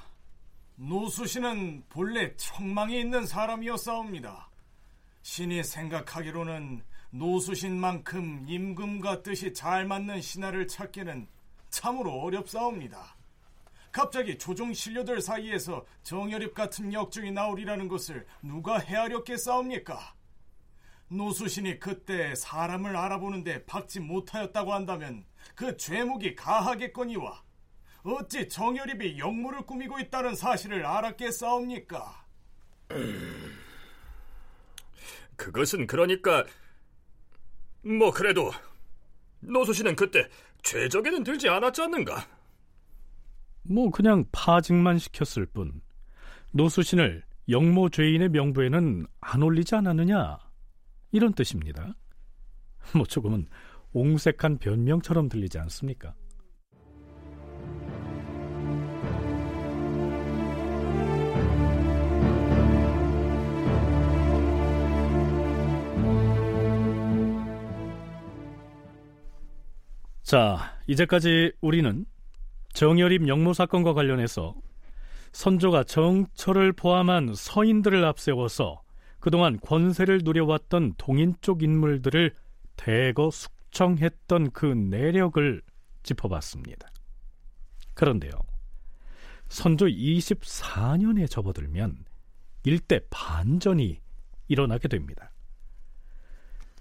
노수신은 0.75 1.83
본래 1.89 2.33
청망이 2.35 2.99
있는 2.99 3.25
사람이었사옵니다. 3.25 4.49
신이 5.23 5.63
생각하기로는 5.63 6.83
노수신만큼 7.09 8.45
임금과 8.47 9.23
뜻이 9.23 9.53
잘 9.53 9.85
맞는 9.85 10.21
신하를 10.21 10.67
찾기는 10.67 11.27
참으로 11.77 12.11
어렵사옵니다. 12.21 13.15
갑자기 13.91 14.35
조종 14.37 14.73
신료들 14.73 15.21
사이에서 15.21 15.85
정열입 16.01 16.55
같은 16.55 16.91
역정이 16.91 17.31
나오리라는 17.31 17.87
것을 17.87 18.25
누가 18.41 18.79
헤아렸겠사옵니까? 18.79 20.15
노수신이 21.09 21.79
그때 21.79 22.33
사람을 22.33 22.97
알아보는데 22.97 23.65
박지 23.65 23.99
못하였다고 23.99 24.73
한다면 24.73 25.23
그 25.53 25.77
죄목이 25.77 26.35
가하겠거니와 26.35 27.43
어찌 28.03 28.49
정열입이 28.49 29.19
역무를 29.19 29.61
꾸미고 29.61 29.99
있다는 29.99 30.35
사실을 30.35 30.83
알았겠사옵니까? 30.83 32.25
그것은 35.35 35.85
그러니까 35.85 36.43
뭐 37.83 38.09
그래도 38.11 38.51
노수신은 39.41 39.95
그때 39.95 40.27
죄적에는 40.69 41.23
들지 41.23 41.47
않았지 41.47 41.81
않는가? 41.83 42.27
뭐 43.63 43.89
그냥 43.89 44.25
파직만 44.31 44.97
시켰을 44.97 45.45
뿐 45.45 45.81
노수신을 46.51 47.23
영모 47.49 47.89
죄인의 47.89 48.29
명부에는 48.29 49.05
안 49.21 49.43
올리지 49.43 49.75
않았느냐 49.75 50.37
이런 51.11 51.33
뜻입니다. 51.33 51.95
뭐 52.93 53.05
조금은 53.05 53.47
옹색한 53.93 54.57
변명처럼 54.57 55.29
들리지 55.29 55.57
않습니까? 55.59 56.13
자, 70.27 70.77
이제까지 70.87 71.53
우리는 71.61 72.05
정열입 72.73 73.29
영모 73.29 73.53
사건과 73.53 73.93
관련해서 73.93 74.55
선조가 75.31 75.85
정철을 75.85 76.73
포함한 76.73 77.33
서인들을 77.33 78.03
앞세워서 78.03 78.81
그동안 79.21 79.57
권세를 79.57 80.19
누려왔던 80.25 80.95
동인 80.97 81.33
쪽 81.39 81.63
인물들을 81.63 82.33
대거 82.75 83.31
숙청했던 83.31 84.51
그 84.51 84.65
내력을 84.65 85.61
짚어봤습니다. 86.03 86.89
그런데요, 87.93 88.33
선조 89.47 89.85
24년에 89.85 91.29
접어들면 91.29 92.03
일대 92.65 92.99
반전이 93.09 94.01
일어나게 94.49 94.89
됩니다. 94.89 95.31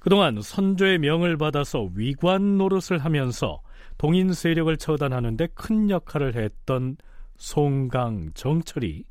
그동안 0.07 0.41
선조의 0.41 1.01
명을 1.01 1.37
받아서 1.37 1.91
위관 1.97 2.59
노릇을 2.59 2.99
하면서 2.99 3.61
동인 3.99 4.33
세력을 4.33 4.77
처단하는 4.77 5.37
데 5.37 5.49
큰 5.49 5.91
역할을 5.91 6.37
했던 6.37 6.97
송강 7.39 8.35
정철이 8.35 9.03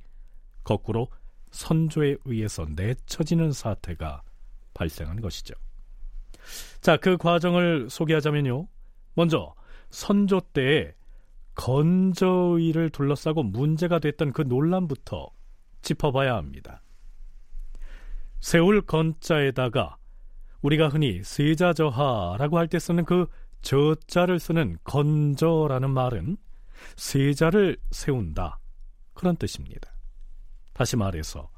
거꾸로 0.64 1.10
선조에 1.52 2.16
의해서 2.24 2.66
내쳐지는 2.78 3.52
사태가 3.52 4.22
발생한 4.74 5.20
것이죠. 5.20 5.54
자, 6.80 6.96
그 6.96 7.18
과정을 7.18 7.90
소개하자면요. 7.90 8.66
먼저 9.16 9.54
선조 9.90 10.40
때에 10.40 10.94
건저의를 11.56 12.92
둘러싸고 12.92 13.44
문제가 13.44 14.00
됐던 14.00 14.32
그 14.32 14.44
논란부터 14.44 15.30
짚어봐야 15.82 16.38
합니다. 16.38 16.82
세울 18.40 18.82
건자에다가 18.82 19.98
우리가 20.66 20.88
흔히 20.88 21.22
세자저하라고 21.24 22.58
할 22.58 22.68
때 22.68 22.80
쓰는 22.80 23.06
그 23.06 23.28
저자를 23.62 24.40
쓰는 24.40 24.78
건저라는 24.84 25.92
말은 25.92 26.38
세자를 26.96 27.78
세운다 27.92 28.60
그런 29.14 29.36
뜻입니다. 29.36 29.92
다시 30.74 30.98
말해서 30.98 31.50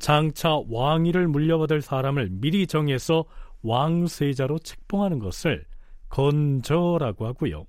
장차 0.00 0.60
왕위를 0.68 1.28
물려받을 1.28 1.82
사람을 1.82 2.30
미리 2.30 2.66
정해서 2.66 3.24
왕세자로 3.62 4.58
책봉하는 4.58 5.20
것을 5.20 5.64
건저라고 6.08 7.26
하고요. 7.26 7.64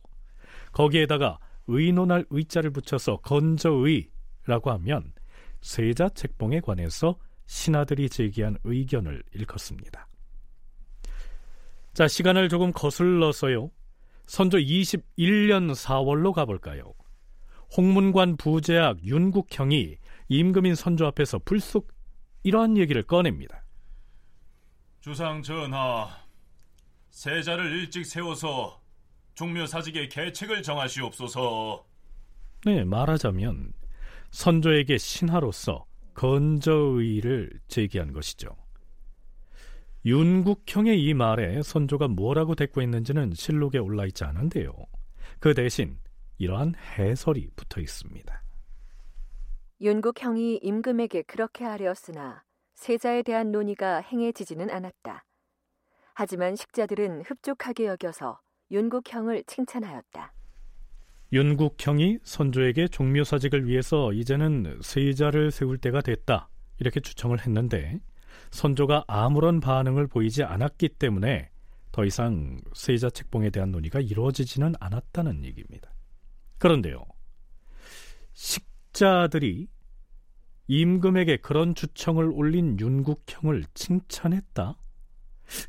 거기에다가 0.71 1.37
의논할 1.67 2.25
의자를 2.31 2.71
붙여서 2.71 3.17
건저의라고 3.17 4.71
하면 4.71 5.13
세자 5.61 6.09
책봉에 6.09 6.61
관해서 6.61 7.15
신하들이 7.45 8.09
제기한 8.09 8.57
의견을 8.63 9.23
일컫습니다. 9.33 10.08
자, 11.93 12.07
시간을 12.07 12.49
조금 12.49 12.71
거슬러서요. 12.71 13.71
선조 14.25 14.57
21년 14.57 15.73
4월로 15.73 16.33
가볼까요? 16.33 16.93
홍문관 17.75 18.37
부제학 18.37 19.03
윤국형이 19.03 19.97
임금인 20.27 20.75
선조 20.75 21.05
앞에서 21.07 21.39
불쑥 21.39 21.87
이러한 22.43 22.77
얘기를 22.77 23.03
꺼냅니다. 23.03 23.63
주상 25.01 25.41
전하, 25.41 26.09
세자를 27.09 27.71
일찍 27.71 28.05
세워서 28.05 28.81
종묘사직의 29.35 30.09
계책을 30.09 30.61
정하시옵소서. 30.61 31.85
네, 32.65 32.83
말하자면 32.83 33.73
선조에게 34.31 34.97
신하로서 34.97 35.85
건저의를 36.13 37.59
제기한 37.67 38.11
것이죠. 38.13 38.49
윤국형의 40.05 41.03
이 41.03 41.13
말에 41.13 41.61
선조가 41.61 42.07
뭐라고 42.09 42.55
대꾸했는지는 42.55 43.33
실록에 43.33 43.79
올라 43.79 44.05
있지 44.05 44.23
않은데요. 44.23 44.73
그 45.39 45.53
대신 45.53 45.97
이러한 46.37 46.73
해설이 46.75 47.49
붙어 47.55 47.81
있습니다. 47.81 48.43
윤국형이 49.81 50.59
임금에게 50.61 51.23
그렇게 51.23 51.65
하려으나 51.65 52.43
세자에 52.75 53.23
대한 53.23 53.51
논의가 53.51 54.01
행해지지는 54.01 54.69
않았다. 54.69 55.25
하지만 56.13 56.55
식자들은 56.55 57.23
흡족하게 57.25 57.87
여겨서 57.87 58.39
윤국형을 58.71 59.43
칭찬하였다. 59.47 60.33
윤국형이 61.31 62.19
선조에게 62.23 62.87
종묘사직을 62.87 63.67
위해서 63.67 64.11
이제는 64.13 64.79
세자를 64.81 65.51
세울 65.51 65.77
때가 65.77 66.01
됐다 66.01 66.49
이렇게 66.79 66.99
추청을 66.99 67.39
했는데 67.45 67.99
선조가 68.51 69.05
아무런 69.07 69.59
반응을 69.59 70.07
보이지 70.07 70.43
않았기 70.43 70.89
때문에 70.89 71.49
더 71.91 72.05
이상 72.05 72.59
세자 72.73 73.09
책봉에 73.09 73.49
대한 73.49 73.71
논의가 73.71 73.99
이루어지지는 73.99 74.73
않았다는 74.79 75.43
얘기입니다. 75.45 75.91
그런데요, 76.57 77.03
식자들이 78.33 79.67
임금에게 80.67 81.37
그런 81.37 81.73
추청을 81.73 82.31
올린 82.31 82.79
윤국형을 82.79 83.65
칭찬했다? 83.73 84.77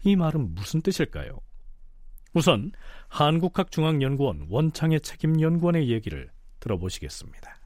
이 0.05 0.17
말은 0.17 0.55
무슨 0.55 0.83
뜻일까요? 0.83 1.41
우선 2.35 2.71
한국학중앙연구원 3.09 4.47
원창의 4.51 5.01
책임연구원의 5.01 5.89
얘기를 5.89 6.31
들어보시겠습니다. 6.61 7.60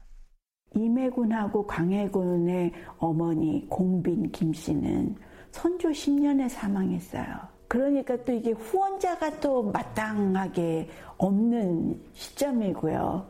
임해군하고 0.75 1.65
광해군의 1.65 2.71
어머니 2.97 3.65
공빈 3.69 4.31
김 4.31 4.53
씨는 4.53 5.15
선조 5.51 5.89
10년에 5.89 6.49
사망했어요. 6.49 7.25
그러니까 7.67 8.15
또 8.23 8.33
이게 8.33 8.51
후원자가 8.51 9.39
또 9.39 9.63
마땅하게 9.63 10.89
없는 11.17 11.99
시점이고요. 12.13 13.25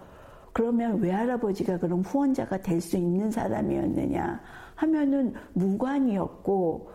그러면 0.54 1.00
외할아버지가 1.00 1.78
그럼 1.78 2.02
후원자가 2.02 2.62
될 2.62 2.82
수 2.82 2.98
있는 2.98 3.30
사람이었느냐 3.32 4.42
하면은 4.76 5.34
무관이었고 5.54 6.90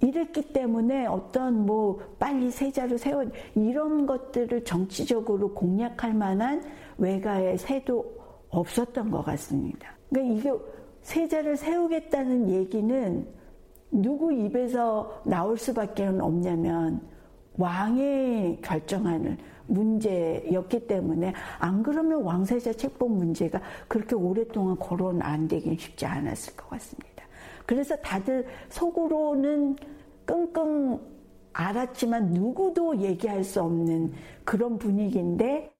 이랬기 0.00 0.52
때문에 0.52 1.06
어떤 1.06 1.66
뭐 1.66 1.98
빨리 2.18 2.50
세자를 2.50 2.98
세워 2.98 3.24
이런 3.54 4.06
것들을 4.06 4.64
정치적으로 4.64 5.52
공략할 5.54 6.14
만한 6.14 6.62
외가의 6.98 7.58
새도 7.58 8.17
없었던 8.50 9.10
것 9.10 9.22
같습니다. 9.24 9.96
그러니까 10.08 10.34
이게 10.34 10.52
세자를 11.02 11.56
세우겠다는 11.56 12.50
얘기는 12.50 13.26
누구 13.90 14.32
입에서 14.32 15.22
나올 15.24 15.56
수밖에 15.56 16.06
없냐면 16.06 17.00
왕의 17.56 18.60
결정하는 18.62 19.38
문제였기 19.66 20.86
때문에 20.86 21.34
안 21.58 21.82
그러면 21.82 22.22
왕세자 22.22 22.72
책봉 22.72 23.16
문제가 23.18 23.60
그렇게 23.86 24.14
오랫동안 24.14 24.76
거론 24.78 25.20
안 25.22 25.46
되긴 25.48 25.76
쉽지 25.76 26.06
않았을 26.06 26.56
것 26.56 26.70
같습니다. 26.70 27.24
그래서 27.66 27.96
다들 27.96 28.46
속으로는 28.70 29.76
끙끙 30.24 31.00
알았지만 31.52 32.32
누구도 32.32 32.98
얘기할 32.98 33.44
수 33.44 33.60
없는 33.60 34.12
그런 34.44 34.78
분위기인데 34.78 35.70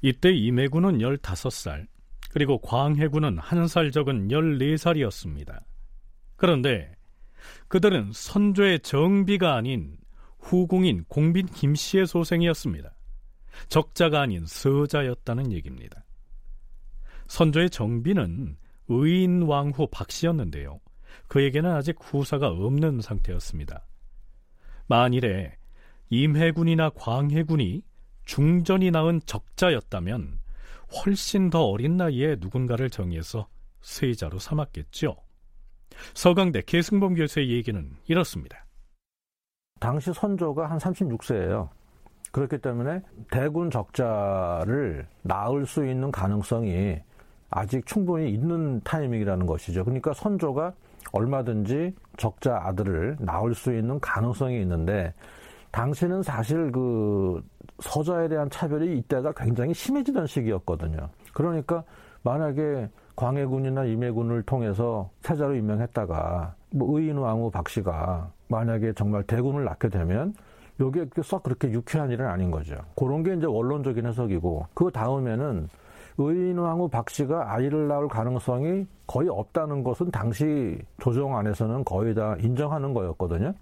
이때 0.00 0.32
임해군은 0.32 0.98
15살 0.98 1.86
그리고 2.30 2.58
광해군은 2.60 3.38
한 3.38 3.66
살 3.66 3.90
적은 3.90 4.28
14살이었습니다. 4.28 5.60
그런데 6.36 6.94
그들은 7.68 8.12
선조의 8.12 8.80
정비가 8.80 9.54
아닌 9.56 9.96
후궁인 10.40 11.04
공빈 11.08 11.46
김씨의 11.46 12.06
소생이었습니다. 12.06 12.94
적자가 13.68 14.20
아닌 14.22 14.44
서자였다는 14.46 15.52
얘기입니다. 15.52 16.04
선조의 17.26 17.70
정비는 17.70 18.56
의인 18.88 19.42
왕후 19.42 19.88
박씨였는데요. 19.90 20.80
그에게는 21.26 21.70
아직 21.70 21.96
후사가 22.00 22.48
없는 22.48 23.00
상태였습니다. 23.00 23.86
만일에 24.86 25.56
임해군이나 26.10 26.90
광해군이 26.90 27.82
중전이 28.28 28.90
낳은 28.90 29.22
적자였다면 29.24 30.38
훨씬 30.94 31.48
더 31.48 31.64
어린 31.64 31.96
나이에 31.96 32.36
누군가를 32.38 32.90
정해서 32.90 33.48
세자로 33.80 34.38
삼았겠죠. 34.38 35.16
서강대 36.12 36.62
계승범 36.66 37.14
교수의 37.14 37.50
얘기는 37.50 37.90
이렇습니다. 38.06 38.66
당시 39.80 40.12
선조가 40.12 40.70
한 40.70 40.78
36세예요. 40.78 41.70
그렇기 42.30 42.58
때문에 42.58 43.00
대군 43.30 43.70
적자를 43.70 45.08
낳을 45.22 45.64
수 45.64 45.86
있는 45.86 46.12
가능성이 46.12 46.98
아직 47.48 47.86
충분히 47.86 48.30
있는 48.30 48.82
타이밍이라는 48.82 49.46
것이죠. 49.46 49.84
그러니까 49.84 50.12
선조가 50.12 50.74
얼마든지 51.12 51.94
적자 52.18 52.60
아들을 52.62 53.16
낳을 53.20 53.54
수 53.54 53.74
있는 53.74 53.98
가능성이 54.00 54.60
있는데 54.60 55.14
당시는 55.70 56.22
사실 56.22 56.70
그 56.70 57.42
서자에 57.80 58.28
대한 58.28 58.50
차별이 58.50 58.98
이때가 58.98 59.32
굉장히 59.32 59.74
심해지던 59.74 60.26
시기였거든요. 60.26 61.08
그러니까 61.32 61.84
만약에 62.22 62.88
광해군이나 63.16 63.84
임해군을 63.84 64.42
통해서 64.42 65.10
세자로 65.22 65.54
임명했다가 65.54 66.54
뭐 66.74 66.98
의인 66.98 67.18
왕후 67.18 67.50
박씨가 67.50 68.30
만약에 68.48 68.92
정말 68.94 69.22
대군을 69.24 69.64
낳게 69.64 69.88
되면 69.88 70.34
요게 70.80 71.06
썩 71.22 71.42
그렇게 71.42 71.70
유쾌한 71.70 72.10
일은 72.10 72.26
아닌 72.26 72.50
거죠. 72.50 72.76
그런 72.96 73.22
게 73.22 73.34
이제 73.34 73.46
원론적인 73.46 74.06
해석이고 74.06 74.66
그 74.74 74.90
다음에는 74.92 75.68
의인 76.18 76.58
왕후 76.58 76.88
박 76.88 77.10
씨가 77.10 77.54
아이를 77.54 77.88
낳을 77.88 78.08
가능성이 78.08 78.86
거의 79.06 79.28
없다는 79.28 79.84
것은 79.84 80.10
당시 80.10 80.78
조정 81.00 81.36
안에서는 81.36 81.84
거의 81.84 82.14
다 82.14 82.36
인정하는 82.40 82.92
거였거든요. 82.92 83.54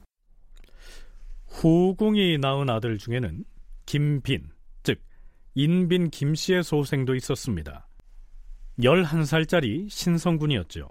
후궁이 1.49 2.39
낳은 2.39 2.69
아들 2.69 2.99
중에는 2.99 3.45
김빈, 3.87 4.51
즉 4.83 5.01
인빈 5.55 6.11
김 6.11 6.35
씨의 6.35 6.65
소생도 6.65 7.15
있었습니다. 7.15 7.89
11살짜리 8.81 9.89
신성군이었죠. 9.89 10.91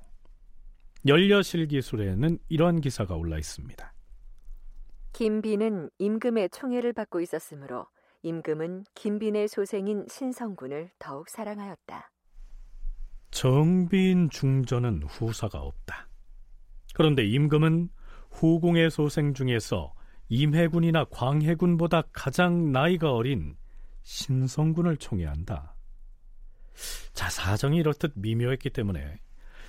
열려실 1.06 1.68
기술에는 1.68 2.40
이러한 2.50 2.82
기사가 2.82 3.16
올라 3.16 3.38
있습니다. 3.38 3.94
김빈은 5.14 5.92
임금의 6.00 6.50
총애를 6.50 6.94
받고 6.94 7.22
있었으므로 7.22 7.86
임금은 8.24 8.86
김빈의 8.96 9.48
소생인 9.48 10.06
신성군을 10.10 10.90
더욱 10.98 11.30
사랑하였다. 11.30 12.12
정빈 13.32 14.30
중전은 14.30 15.04
후사가 15.04 15.60
없다. 15.60 16.08
그런데 16.96 17.26
임금은 17.26 17.90
후궁의 18.32 18.90
소생 18.90 19.34
중에서 19.34 19.94
임해군이나 20.30 21.06
광해군보다 21.06 22.04
가장 22.12 22.72
나이가 22.72 23.14
어린 23.14 23.56
신성군을 24.04 24.98
총애한다. 24.98 25.76
자, 27.14 27.30
사정이 27.30 27.78
이렇듯 27.78 28.14
미묘했기 28.16 28.70
때문에 28.70 29.20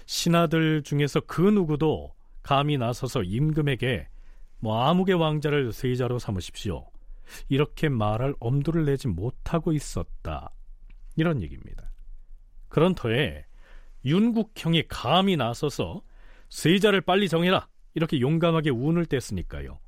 신하들 0.07 0.83
중에서 0.83 1.21
그 1.21 1.41
누구도 1.41 2.15
감히 2.43 2.79
나서서 2.79 3.23
임금에게 3.23 4.09
뭐 4.59 4.83
아무개 4.83 5.13
왕자를 5.13 5.73
세자로 5.73 6.19
삼으십시오. 6.19 6.89
이렇게 7.49 7.89
말할 7.89 8.35
엄두를 8.39 8.85
내지 8.85 9.09
못하고 9.09 9.73
있었다. 9.73 10.51
이런 11.17 11.43
얘기입니다. 11.43 11.91
그런 12.69 12.95
터에 12.95 13.45
윤국형이 14.05 14.85
감히 14.89 15.37
나서서 15.37 16.03
세자를 16.49 17.01
빨리 17.01 17.29
정해라. 17.29 17.69
이렇게 17.95 18.21
용감하게 18.21 18.71
운을 18.71 19.07
뗐으니까요. 19.07 19.79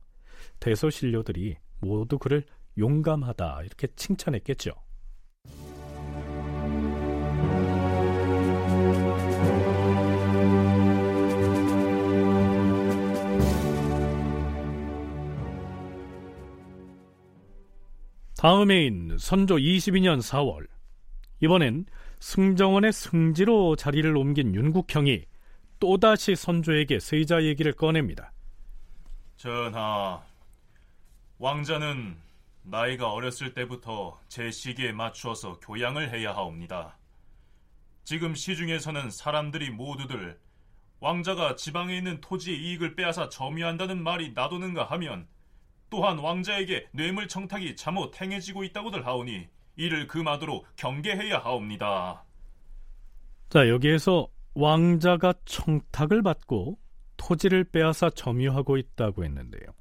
대소신료들이 0.61 1.57
모두 1.81 2.19
그를 2.19 2.45
용감하다 2.77 3.63
이렇게 3.65 3.89
칭찬했겠죠. 3.97 4.73
다음 18.37 18.71
해인 18.71 19.17
선조 19.19 19.57
22년 19.57 20.21
4월 20.21 20.69
이번엔 21.41 21.87
승정원의 22.21 22.93
승지로 22.93 23.75
자리를 23.75 24.17
옮긴 24.17 24.55
윤국형이 24.55 25.25
또다시 25.81 26.37
선조에게 26.37 27.01
세자 27.01 27.43
얘기를 27.43 27.73
꺼냅니다. 27.73 28.33
전하, 29.37 30.23
왕자는 31.39 32.17
나이가 32.63 33.13
어렸을 33.13 33.55
때부터 33.55 34.19
제 34.27 34.51
시기에 34.51 34.91
맞추어서 34.91 35.61
교양을 35.61 36.13
해야 36.13 36.35
하옵니다. 36.35 36.99
지금 38.03 38.35
시중에서는 38.35 39.11
사람들이 39.11 39.71
모두들 39.71 40.37
왕자가 40.99 41.55
지방에 41.55 41.97
있는 41.97 42.21
토지의 42.21 42.59
이익을 42.59 42.97
빼앗아 42.97 43.29
점유한다는 43.29 44.03
말이 44.03 44.33
나도는가 44.33 44.85
하면 44.85 45.29
또한 45.91 46.19
왕자에게 46.19 46.89
뇌물 46.91 47.29
청탁이 47.29 47.77
잠옷 47.77 48.21
행해지고 48.21 48.65
있다고들 48.65 49.07
하오니 49.07 49.47
이를 49.77 50.09
금하도록 50.09 50.67
경계해야 50.75 51.39
하옵니다. 51.39 52.25
자, 53.49 53.69
여기에서 53.69 54.27
왕자가 54.55 55.35
청탁을 55.45 56.23
받고 56.23 56.79
토지를 57.17 57.63
빼앗아 57.63 58.11
점유하고 58.11 58.77
있다고 58.77 59.25
했는데요. 59.25 59.78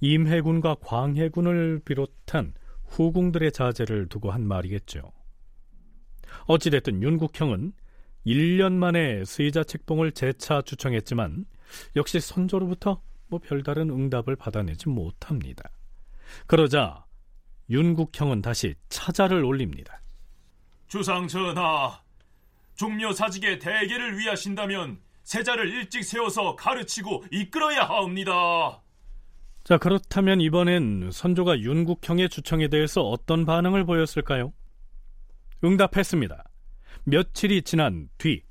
임해군과 0.00 0.76
광해군을 0.80 1.80
비롯한 1.84 2.54
후궁들의 2.86 3.52
자제를 3.52 4.08
두고 4.08 4.30
한 4.30 4.46
말이겠죠. 4.46 5.12
어찌됐든 6.46 7.02
윤국형은 7.02 7.72
1년 8.26 8.72
만에 8.72 9.24
스이자 9.24 9.64
책봉을 9.64 10.12
재차 10.12 10.62
추청했지만 10.62 11.46
역시 11.94 12.20
선조로부터 12.20 13.00
뭐 13.28 13.40
별다른 13.40 13.90
응답을 13.90 14.36
받아내지 14.36 14.88
못합니다. 14.88 15.70
그러자 16.46 17.04
윤국형은 17.70 18.42
다시 18.42 18.74
차자를 18.88 19.44
올립니다. 19.44 20.00
주상 20.88 21.26
전하, 21.26 22.00
종묘 22.76 23.12
사직의 23.12 23.58
대계를 23.58 24.18
위하신다면 24.18 25.00
세자를 25.24 25.68
일찍 25.68 26.04
세워서 26.04 26.54
가르치고 26.54 27.24
이끌어야 27.32 27.82
하옵니다. 27.84 28.82
자, 29.66 29.78
그렇다면 29.78 30.40
이번엔 30.40 31.10
선조가 31.12 31.58
윤국형의 31.58 32.28
주청에 32.28 32.68
대해서 32.68 33.00
어떤 33.00 33.44
반응을 33.44 33.84
보였을까요? 33.84 34.52
응답했습니다. 35.64 36.44
며칠이 37.02 37.62
지난 37.62 38.08
뒤 38.16 38.44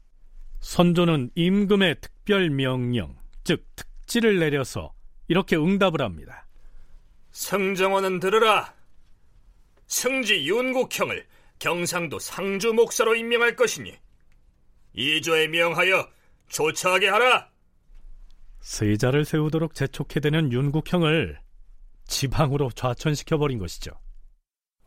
선조는 0.60 1.30
임금의 1.36 2.01
특별 2.01 2.49
명령, 2.49 3.15
즉 3.45 3.65
특지를 3.78 4.39
내려서 4.39 4.93
이렇게 5.30 5.56
응답을 5.56 6.01
합니다. 6.01 6.45
성정원은 7.32 8.19
들으라. 8.19 8.73
승지 9.88 10.45
윤국형을 10.45 11.25
경상도 11.60 12.19
상주 12.19 12.73
목사로 12.73 13.15
임명할 13.15 13.56
것이니 13.56 13.93
이조에 14.95 15.47
명하여 15.47 16.10
조처하게 16.49 17.08
하라. 17.08 17.55
세자를 18.65 19.25
세우도록 19.25 19.75
재촉해대는 19.75 20.51
윤국형을 20.51 21.38
지방으로 22.06 22.69
좌천시켜버린 22.71 23.60
것이죠. 23.60 23.91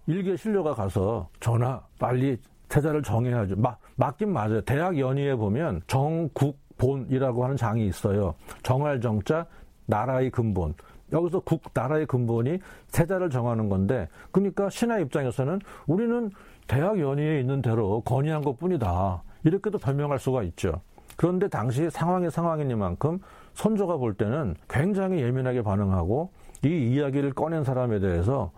일개 0.09 0.37
신료가 0.37 0.75
가서 0.75 1.29
전하 1.39 1.81
빨리 1.97 2.37
세자를 2.69 3.05
정해야죠. 3.05 3.55
막, 3.55 3.81
맞긴 3.95 4.33
맞아요. 4.33 4.61
대학 4.63 4.99
연의에 4.99 5.37
보면 5.37 5.83
정국본이라고 5.87 7.45
하는 7.45 7.57
장이 7.57 7.87
있어요. 7.87 8.35
정할 8.65 9.01
정자, 9.01 9.47
나라의 9.87 10.31
근본. 10.31 10.75
여기서 11.13 11.39
국, 11.41 11.63
나라의 11.73 12.07
근본이 12.07 12.59
세자를 12.89 13.31
정하는 13.31 13.69
건데, 13.69 14.09
그러니까 14.33 14.69
신하 14.71 14.99
입장에서는 14.99 15.61
우리는 15.87 16.33
대학 16.67 16.99
연의에 16.99 17.39
있는 17.39 17.63
대로 17.63 18.01
건의한 18.01 18.43
것 18.43 18.59
뿐이다. 18.59 19.23
이렇게도 19.45 19.79
변명할 19.79 20.19
수가 20.19 20.43
있죠. 20.43 20.83
그런데 21.17 21.49
당시 21.49 21.89
상황이 21.91 22.29
상황이니만큼 22.29 23.21
선조가 23.59 23.97
볼 23.97 24.15
때는 24.15 24.55
굉장히 24.69 25.21
예민하게 25.21 25.63
반응하고 25.63 26.33
이 26.65 26.69
이야기를 26.69 27.33
꺼낸 27.33 27.65
사람에 27.65 27.99
대해서 27.99 28.53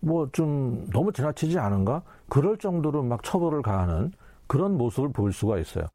뭐 0.00 0.30
좀 0.32 0.88
너무 0.92 1.12
지나치지 1.12 1.58
않은가? 1.58 2.02
그럴 2.30 2.56
정도로 2.56 3.02
막 3.02 3.22
처벌을 3.22 3.60
가하는 3.60 4.12
그런 4.46 4.78
모습을 4.78 5.12
보일 5.12 5.34
수가 5.34 5.58
있어요. 5.58 5.86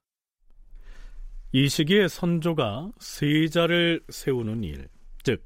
이 1.54 1.68
시기에 1.68 2.08
선조가 2.08 2.92
세자를 3.00 4.02
세우는 4.10 4.64
일, 4.64 4.90
즉 5.24 5.44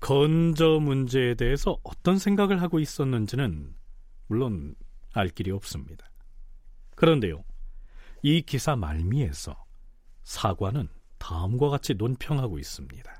건저 0.00 0.78
문제에 0.80 1.34
대해서 1.34 1.76
어떤 1.82 2.16
생각을 2.16 2.62
하고 2.62 2.80
있었는지는 2.80 3.74
물론 4.26 4.74
알 5.12 5.28
길이 5.28 5.50
없습니다. 5.50 6.06
그런데요, 6.96 7.44
이 8.22 8.40
기사 8.40 8.74
말미에서 8.74 9.54
사관은 10.22 10.88
다음과 11.24 11.70
같이 11.70 11.94
논평하고 11.94 12.58
있습니다. 12.58 13.10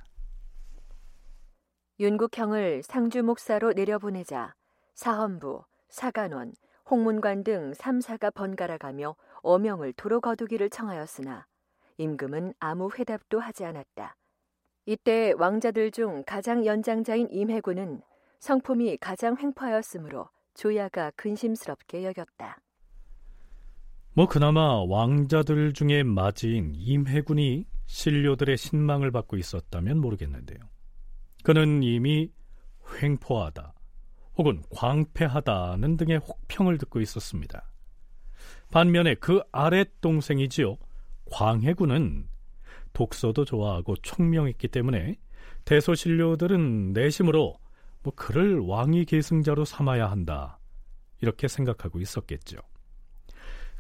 윤국형을 1.98 2.82
상주 2.82 3.22
목사로 3.22 3.72
내려보내자 3.72 4.54
사헌부, 4.94 5.64
사간원, 5.88 6.52
홍문관 6.90 7.44
등 7.44 7.72
3사가 7.72 8.34
번갈아가며 8.34 9.16
어명을 9.42 9.94
도로 9.94 10.20
거두기를 10.20 10.68
청하였으나 10.68 11.46
임금은 11.96 12.52
아무 12.58 12.90
회답도 12.94 13.40
하지 13.40 13.64
않았다. 13.64 14.16
이때 14.84 15.32
왕자들 15.38 15.90
중 15.90 16.24
가장 16.26 16.66
연장자인 16.66 17.28
임해군은 17.30 18.02
성품이 18.38 18.98
가장 18.98 19.34
횡포하였으므로 19.38 20.28
조야가 20.52 21.12
근심스럽게 21.16 22.04
여겼다. 22.04 22.58
뭐 24.12 24.28
그나마 24.28 24.84
왕자들 24.84 25.72
중에 25.72 26.02
맞이인 26.02 26.74
임해군이 26.74 27.66
신료들의 27.86 28.56
신망을 28.56 29.10
받고 29.10 29.36
있었다면 29.36 29.98
모르겠는데요. 29.98 30.58
그는 31.42 31.82
이미 31.82 32.30
횡포하다 33.02 33.74
혹은 34.36 34.62
광패하다는 34.70 35.96
등의 35.96 36.18
혹평을 36.18 36.78
듣고 36.78 37.00
있었습니다. 37.00 37.70
반면에 38.70 39.14
그 39.14 39.40
아랫 39.52 40.00
동생이지요. 40.00 40.76
광해군은 41.30 42.28
독서도 42.92 43.44
좋아하고 43.44 43.96
총명했기 43.96 44.68
때문에 44.68 45.16
대소신료들은 45.64 46.92
내심으로 46.92 47.58
뭐 48.02 48.12
그를 48.14 48.58
왕위 48.60 49.04
계승자로 49.04 49.64
삼아야 49.64 50.10
한다 50.10 50.58
이렇게 51.20 51.48
생각하고 51.48 52.00
있었겠죠. 52.00 52.58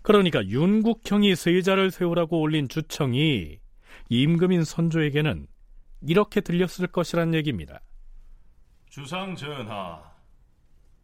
그러니까 0.02 0.44
윤국형이 0.46 1.34
세자를 1.34 1.90
세우라고 1.90 2.40
올린 2.40 2.68
주청이 2.68 3.58
임금인 4.08 4.64
선조에게는 4.64 5.46
이렇게 6.02 6.40
들렸을 6.40 6.86
것이란 6.88 7.34
얘기입니다. 7.34 7.80
주상 8.88 9.34
전하, 9.34 10.02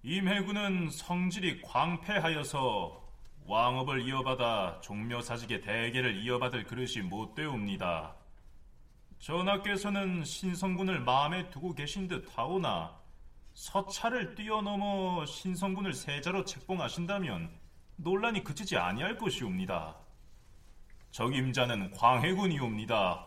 임해군은 0.02 0.90
성질이 0.90 1.62
광패하여서 1.62 3.00
왕업을 3.46 4.06
이어받아 4.06 4.80
종묘사직의 4.80 5.62
대계를 5.62 6.22
이어받을 6.22 6.64
그릇이 6.64 7.02
못 7.02 7.34
되옵니다. 7.34 8.14
전하께서는 9.18 10.24
신성군을 10.24 11.00
마음에 11.00 11.50
두고 11.50 11.74
계신 11.74 12.08
듯 12.08 12.26
하오나 12.34 12.98
서차를 13.54 14.34
뛰어넘어 14.34 15.26
신성군을 15.26 15.92
세자로 15.92 16.44
책봉하신다면 16.44 17.50
논란이 17.96 18.44
그치지 18.44 18.76
아니할 18.76 19.18
것이옵니다. 19.18 19.96
적임자는 21.10 21.90
광해군이옵니다. 21.92 23.26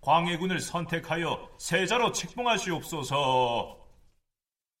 광해군을 0.00 0.60
선택하여 0.60 1.48
세자로 1.58 2.12
책봉하시옵소서. 2.12 3.76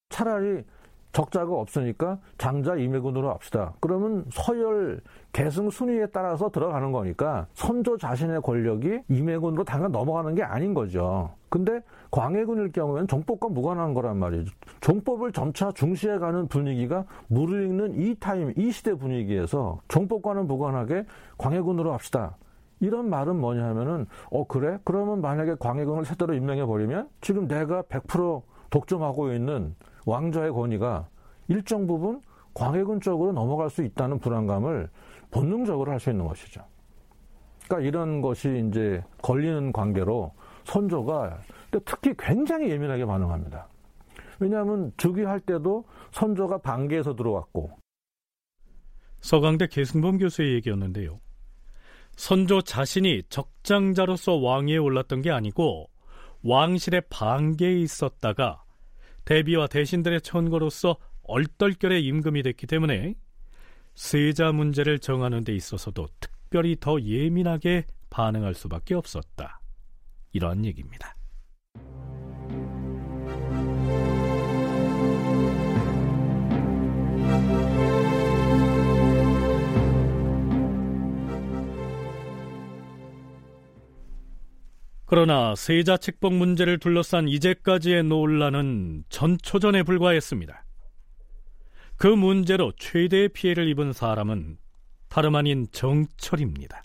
차라리 0.08 0.64
적자가 1.12 1.52
없으니까 1.52 2.20
장자 2.38 2.76
임해군으로 2.76 3.30
합시다. 3.30 3.74
그러면 3.80 4.24
서열 4.32 5.02
계승 5.32 5.70
순위에 5.70 6.06
따라서 6.06 6.50
들어가는 6.50 6.90
거니까 6.92 7.46
선조 7.54 7.96
자신의 7.96 8.42
권력이 8.42 9.02
임해군으로 9.08 9.64
당연 9.64 9.92
넘어가는 9.92 10.34
게 10.34 10.42
아닌 10.42 10.74
거죠. 10.74 11.30
근데 11.48 11.80
광해군일 12.10 12.72
경우에는 12.72 13.06
정법과 13.06 13.48
무관한 13.48 13.94
거란 13.94 14.16
말이죠. 14.18 14.52
정법을 14.80 15.32
점차 15.32 15.70
중시해가는 15.72 16.48
분위기가 16.48 17.04
무르익는 17.28 18.00
이 18.00 18.16
타임, 18.18 18.52
이 18.56 18.72
시대 18.72 18.94
분위기에서 18.94 19.80
정법과는 19.88 20.46
무관하게 20.46 21.06
광해군으로 21.38 21.92
합시다. 21.92 22.36
이런 22.80 23.10
말은 23.10 23.36
뭐냐 23.36 23.64
하면은 23.68 24.06
어 24.30 24.46
그래? 24.46 24.78
그러면 24.84 25.20
만약에 25.20 25.56
광해군을 25.60 26.04
새대로 26.04 26.34
임명해 26.34 26.64
버리면 26.64 27.08
지금 27.20 27.46
내가 27.46 27.82
100% 27.82 28.42
독점하고 28.70 29.32
있는 29.32 29.74
왕좌의 30.06 30.52
권위가 30.52 31.06
일정 31.48 31.86
부분 31.86 32.20
광해군 32.54 33.00
쪽으로 33.00 33.32
넘어갈 33.32 33.70
수 33.70 33.82
있다는 33.82 34.18
불안감을 34.18 34.88
본능적으로 35.30 35.92
할 35.92 36.00
수 36.00 36.10
있는 36.10 36.26
것이죠. 36.26 36.62
그러니까 37.64 37.88
이런 37.88 38.20
것이 38.20 38.66
이제 38.68 39.02
걸리는 39.22 39.72
관계로 39.72 40.32
선조가 40.64 41.40
특히 41.84 42.14
굉장히 42.18 42.70
예민하게 42.70 43.04
반응합니다. 43.06 43.68
왜냐하면 44.40 44.92
즉위할 44.96 45.40
때도 45.40 45.84
선조가 46.12 46.58
반계에서 46.58 47.14
들어왔고 47.14 47.70
서강대 49.20 49.66
계승범 49.68 50.18
교수의 50.18 50.54
얘기였는데요. 50.54 51.20
선조 52.16 52.60
자신이 52.60 53.22
적장자로서 53.28 54.36
왕위에 54.36 54.78
올랐던 54.78 55.22
게 55.22 55.30
아니고 55.30 55.88
왕실의 56.42 57.02
반계에 57.10 57.78
있었다가 57.80 58.64
대비와 59.26 59.66
대신들의 59.68 60.22
천거로서 60.22 60.96
얼떨결에 61.22 62.00
임금이 62.00 62.42
됐기 62.42 62.66
때문에 62.66 63.14
세자 63.94 64.52
문제를 64.52 64.98
정하는 64.98 65.44
데 65.44 65.54
있어서도 65.54 66.08
특별히 66.20 66.76
더 66.78 67.00
예민하게 67.00 67.86
반응할 68.10 68.54
수밖에 68.54 68.94
없었다. 68.94 69.60
이러한 70.32 70.64
얘기입니다. 70.64 71.14
그러나 85.06 85.56
세자 85.56 85.96
책봉 85.96 86.38
문제를 86.38 86.78
둘러싼 86.78 87.26
이제까지의 87.26 88.04
논란은 88.04 89.02
전초전에 89.08 89.82
불과했습니다. 89.82 90.64
그 92.00 92.06
문제로 92.06 92.72
최대의 92.78 93.28
피해를 93.28 93.68
입은 93.68 93.92
사람은 93.92 94.56
다름 95.10 95.34
아닌 95.34 95.66
정철입니다. 95.70 96.82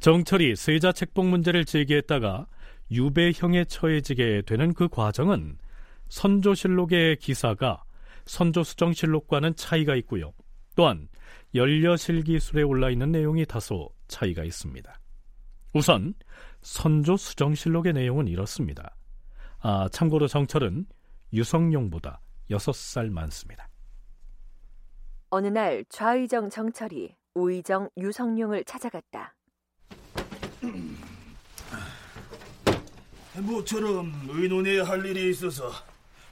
정철이 0.00 0.56
세자 0.56 0.90
책봉 0.90 1.30
문제를 1.30 1.64
제기했다가 1.64 2.48
유배형에 2.90 3.66
처해지게 3.66 4.42
되는 4.46 4.74
그 4.74 4.88
과정은 4.88 5.58
선조실록의 6.08 7.18
기사가 7.18 7.84
선조수정실록과는 8.24 9.54
차이가 9.54 9.94
있고요. 9.94 10.32
또한 10.74 11.06
연려실기술에 11.54 12.62
올라 12.62 12.90
있는 12.90 13.12
내용이 13.12 13.46
다소 13.46 13.90
차이가 14.08 14.42
있습니다. 14.42 14.92
우선 15.72 16.14
선조수정실록의 16.62 17.92
내용은 17.92 18.26
이렇습니다. 18.26 18.96
아, 19.60 19.88
참고로 19.92 20.26
정철은 20.26 20.86
유성룡보다 21.32 22.20
6살 22.50 23.10
많습니다. 23.10 23.67
어느 25.30 25.48
날 25.48 25.84
좌의정 25.88 26.48
정철이 26.48 27.16
우의정 27.34 27.90
유성룡을 27.96 28.64
찾아갔다. 28.64 29.34
모처럼 33.36 34.12
의논해야 34.30 34.84
할 34.84 35.04
일이 35.04 35.30
있어서 35.30 35.70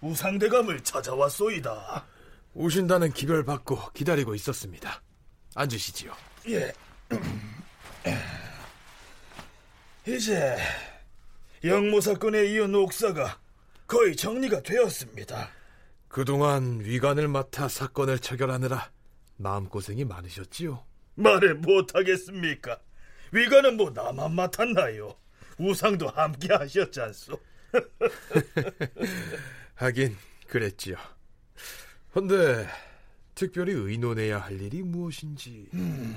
우상대감을 0.00 0.82
찾아왔소이다. 0.82 2.06
오신다는 2.54 3.12
기별 3.12 3.44
받고 3.44 3.92
기다리고 3.92 4.34
있었습니다. 4.34 5.02
앉으시지요. 5.54 6.12
예. 6.48 6.72
이제 10.08 10.56
영모 11.64 12.00
사건에 12.00 12.46
이은 12.46 12.74
옥사가 12.74 13.38
거의 13.86 14.16
정리가 14.16 14.62
되었습니다. 14.62 15.50
그동안 16.16 16.80
위관을 16.80 17.28
맡아 17.28 17.68
사건을 17.68 18.20
처결하느라 18.20 18.90
마음고생이 19.36 20.06
많으셨지요? 20.06 20.82
말을 21.14 21.56
못하겠습니까? 21.56 22.80
위관은 23.32 23.76
뭐 23.76 23.90
나만 23.90 24.34
맡았나요? 24.34 25.14
우상도 25.58 26.08
함께 26.08 26.54
하셨지 26.54 27.02
않소? 27.02 27.38
하긴 29.76 30.16
그랬지요. 30.46 30.96
헌데 32.14 32.66
특별히 33.34 33.74
의논해야 33.74 34.38
할 34.38 34.58
일이 34.58 34.82
무엇인지... 34.82 35.68
음... 35.74 36.16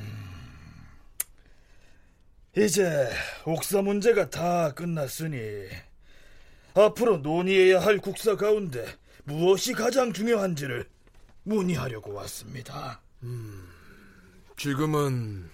이제 2.55 3.09
옥사 3.43 3.81
문제가 3.81 4.29
다 4.29 4.73
끝났으니 4.73 5.67
앞으로 6.73 7.17
논의해야 7.17 7.81
할 7.81 7.97
국사 7.97 8.37
가운데 8.37 8.85
무엇이 9.29 9.73
가장 9.73 10.11
중요한지를 10.11 10.89
문의하려고 11.43 12.13
왔습니다. 12.13 12.99
음, 13.21 13.69
지금은 14.57 15.51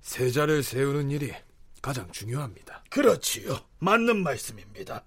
세자를 0.00 0.62
세우는 0.62 1.10
일이 1.10 1.32
가장 1.82 2.10
중요합니다. 2.12 2.84
그렇지요. 2.88 3.58
맞는 3.80 4.22
말씀입니다. 4.22 5.04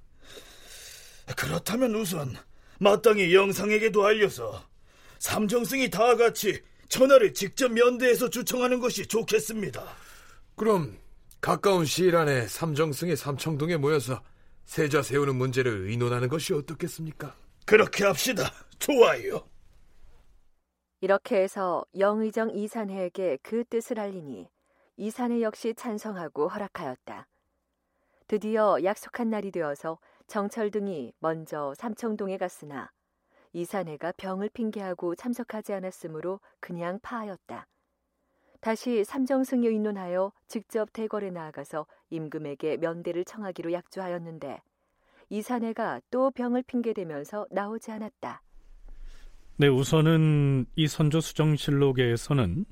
그렇다면 1.37 1.95
우선 1.95 2.35
마땅히 2.77 3.33
영상에게도 3.33 4.05
알려서 4.05 4.67
삼정승이 5.19 5.89
다 5.89 6.17
같이 6.17 6.61
전하를 6.89 7.33
직접 7.33 7.71
면대해서 7.71 8.29
주청하는 8.29 8.81
것이 8.81 9.07
좋겠습니다. 9.07 9.81
그럼 10.55 10.97
가까운 11.39 11.85
시일 11.85 12.17
안에 12.17 12.47
삼정승이 12.49 13.15
삼청동에 13.15 13.77
모여서 13.77 14.21
세자 14.65 15.03
세우는 15.03 15.35
문제를 15.35 15.87
의논하는 15.87 16.27
것이 16.27 16.53
어떻겠습니까? 16.53 17.42
그렇게 17.65 18.05
합시다. 18.05 18.43
좋아요. 18.79 19.47
이렇게 21.01 21.41
해서 21.41 21.85
영의정 21.97 22.51
이산해에게 22.51 23.39
그 23.41 23.63
뜻을 23.65 23.99
알리니 23.99 24.49
이산해 24.97 25.41
역시 25.41 25.73
찬성하고 25.73 26.47
허락하였다. 26.47 27.27
드디어 28.27 28.77
약속한 28.83 29.29
날이 29.29 29.51
되어서 29.51 29.99
정철 30.27 30.71
등이 30.71 31.13
먼저 31.19 31.73
삼청동에 31.75 32.37
갔으나 32.37 32.91
이산해가 33.51 34.13
병을 34.17 34.49
핑계하고 34.49 35.15
참석하지 35.15 35.73
않았으므로 35.73 36.39
그냥 36.59 36.99
파하였다. 37.01 37.67
다시 38.61 39.03
삼정승에 39.03 39.67
의논하여 39.67 40.31
직접 40.47 40.91
대궐에 40.93 41.31
나아가서 41.31 41.85
임금에게 42.09 42.77
면대를 42.77 43.25
청하기로 43.25 43.73
약조하였는데 43.73 44.61
이 45.33 45.41
사내가 45.41 45.99
또 46.11 46.29
병을 46.29 46.61
핑계대면서 46.61 47.47
나오지 47.49 47.89
않았다. 47.89 48.43
네, 49.57 49.67
우선은 49.67 50.67
이 50.75 50.87
선조 50.87 51.21
수정실록에서는 51.21 52.65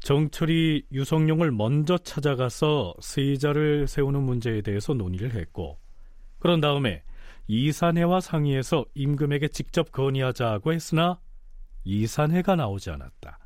정철이 0.00 0.88
유성룡을 0.92 1.52
먼저 1.52 1.96
찾아가서 1.96 2.96
세자를 3.00 3.86
세우는 3.88 4.22
문제에 4.22 4.60
대해서 4.60 4.92
논의를 4.92 5.36
했고 5.36 5.78
그런 6.38 6.60
다음에 6.60 7.02
이산해와 7.46 8.20
상의해서 8.20 8.84
임금에게 8.92 9.48
직접 9.48 9.90
건의하자고 9.90 10.74
했으나 10.74 11.18
이산해가 11.84 12.56
나오지 12.56 12.90
않았다. 12.90 13.38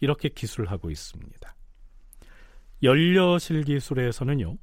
이렇게 0.00 0.28
기술하고 0.28 0.90
있습니다. 0.90 1.54
연려실 2.82 3.62
기술에서는요. 3.62 4.56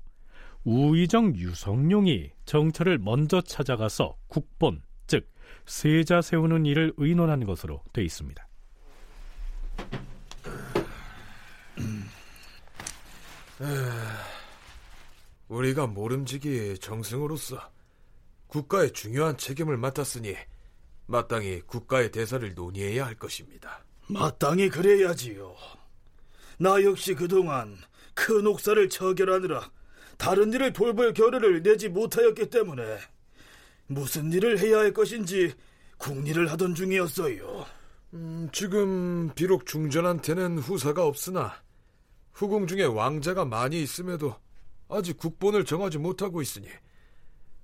우의정 0.70 1.36
유성룡이 1.36 2.30
정철을 2.46 3.00
먼저 3.00 3.42
찾아가서 3.42 4.16
국본, 4.28 4.84
즉 5.08 5.28
세자 5.66 6.22
세우는 6.22 6.68
일을 6.68 6.94
의논한 6.98 7.44
것으로 7.44 7.82
돼 7.92 8.04
있습니다. 8.04 8.48
우리가 15.48 15.88
모름지기 15.88 16.78
정승으로서 16.78 17.72
국가의 18.46 18.94
중요한 18.94 19.38
책임을 19.38 19.76
맡았으니 19.76 20.36
마땅히 21.08 21.62
국가의 21.62 22.12
대사를 22.12 22.54
논의해야 22.54 23.08
할 23.08 23.16
것입니다. 23.16 23.84
마땅히 24.06 24.70
그래야지요. 24.70 25.56
나 26.60 26.84
역시 26.84 27.16
그동안 27.16 27.76
큰 28.14 28.46
옥사를 28.46 28.88
처결하느라 28.88 29.72
다른 30.20 30.52
일을 30.52 30.74
돌볼 30.74 31.14
겨를을 31.14 31.64
내지 31.64 31.88
못하였기 31.88 32.50
때문에 32.50 33.00
무슨 33.88 34.32
일을 34.34 34.60
해야 34.60 34.80
할 34.80 34.92
것인지 34.92 35.54
궁리를 35.98 36.52
하던 36.52 36.76
중이었어요. 36.76 37.66
음, 38.14 38.50
지금 38.52 39.34
비록 39.34 39.66
중전한테는 39.66 40.60
후사가 40.60 41.06
없으나 41.06 41.56
후궁 42.34 42.68
중에 42.68 42.84
왕자가 42.84 43.46
많이 43.46 43.82
있음에도 43.82 44.36
아직 44.90 45.18
국본을 45.18 45.64
정하지 45.64 46.00
못하고 46.00 46.42
있으니 46.42 46.68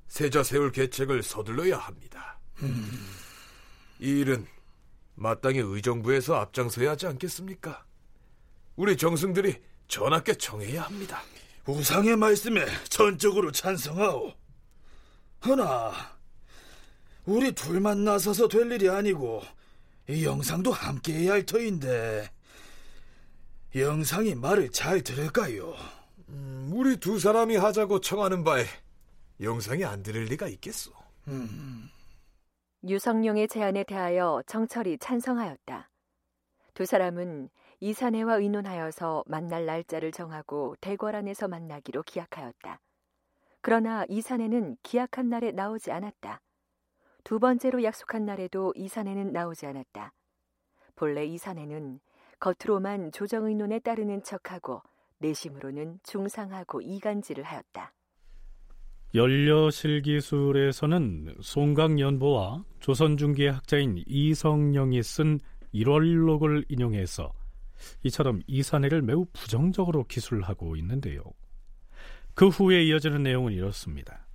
세자 0.08 0.44
세울 0.44 0.72
계책을 0.72 1.24
서둘러야 1.24 1.78
합니다. 1.78 2.40
음. 2.62 2.90
이 4.00 4.22
일은 4.22 4.48
마땅히 5.16 5.60
의정부에서 5.60 6.36
앞장서야 6.36 6.92
하지 6.92 7.08
않겠습니까? 7.08 7.84
우리 8.78 8.96
정승들이 8.96 9.62
전하께 9.90 10.36
청해야 10.36 10.84
합니다. 10.84 11.22
우상의 11.68 12.16
말씀에 12.16 12.64
전적으로 12.90 13.52
찬성하오. 13.52 14.34
허나 15.46 15.92
우리 17.26 17.52
둘만 17.52 18.04
나서서 18.04 18.48
될 18.48 18.72
일이 18.72 18.88
아니고 18.90 19.42
이 20.08 20.26
영상도 20.26 20.72
함께 20.72 21.14
해야 21.14 21.34
할 21.34 21.46
터인데 21.46 22.30
영상이 23.76 24.36
말을 24.36 24.72
잘 24.72 25.02
들을까요? 25.02 25.76
음, 26.30 26.70
우리 26.74 26.98
두 26.98 27.20
사람이 27.20 27.56
하자고 27.58 28.00
청하는 28.00 28.44
바에 28.44 28.66
영상이 29.42 29.84
안 29.84 30.04
들을 30.04 30.24
리가 30.26 30.48
있겠소. 30.48 30.92
음. 31.28 31.90
유성룡의 32.88 33.48
제안에 33.48 33.84
대하여 33.84 34.42
정철이 34.46 35.00
찬성하였다. 35.00 35.90
두 36.76 36.86
사람은 36.86 37.50
이사내와 37.86 38.38
의논하여서 38.38 39.26
만날 39.28 39.68
날짜를 39.68 40.12
정하고 40.12 40.76
대궐 40.82 41.16
안에서 41.16 41.48
만나기로 41.48 42.02
기약하였다. 42.02 42.80
그러나 43.62 44.06
이사내는 44.10 44.78
기약한 44.82 45.30
날에 45.30 45.52
나오지 45.52 45.92
않았다. 45.92 46.42
두 47.24 47.38
번째로 47.38 47.84
약속한 47.84 48.26
날에도 48.26 48.74
이사내는 48.76 49.34
나오지 49.34 49.68
않았다. 49.68 50.14
본래 50.96 51.26
이사내는 51.26 52.00
겉으로만 52.40 53.12
조정의논에 53.12 53.78
따르는 53.78 54.24
척하고 54.24 54.82
내심으로는 55.20 56.00
중상하고 56.02 56.82
이간질을 56.82 57.44
하였다. 57.44 57.94
연려실기술에서는 59.14 61.36
송강연보와 61.40 62.64
조선중기의 62.80 63.52
학자인 63.52 64.02
이성령이 64.08 65.04
쓴 65.04 65.40
일월록을 65.72 66.66
인용해서 66.68 67.32
이처럼 68.04 68.42
이사내를 68.48 69.02
매우 69.02 69.26
부정적으로 69.34 70.06
기술하고 70.06 70.76
있는데요. 70.78 71.22
그 72.34 72.50
후에 72.50 72.84
이어지는 72.84 73.24
내용은 73.24 73.54
이렇습니다. 73.54 74.28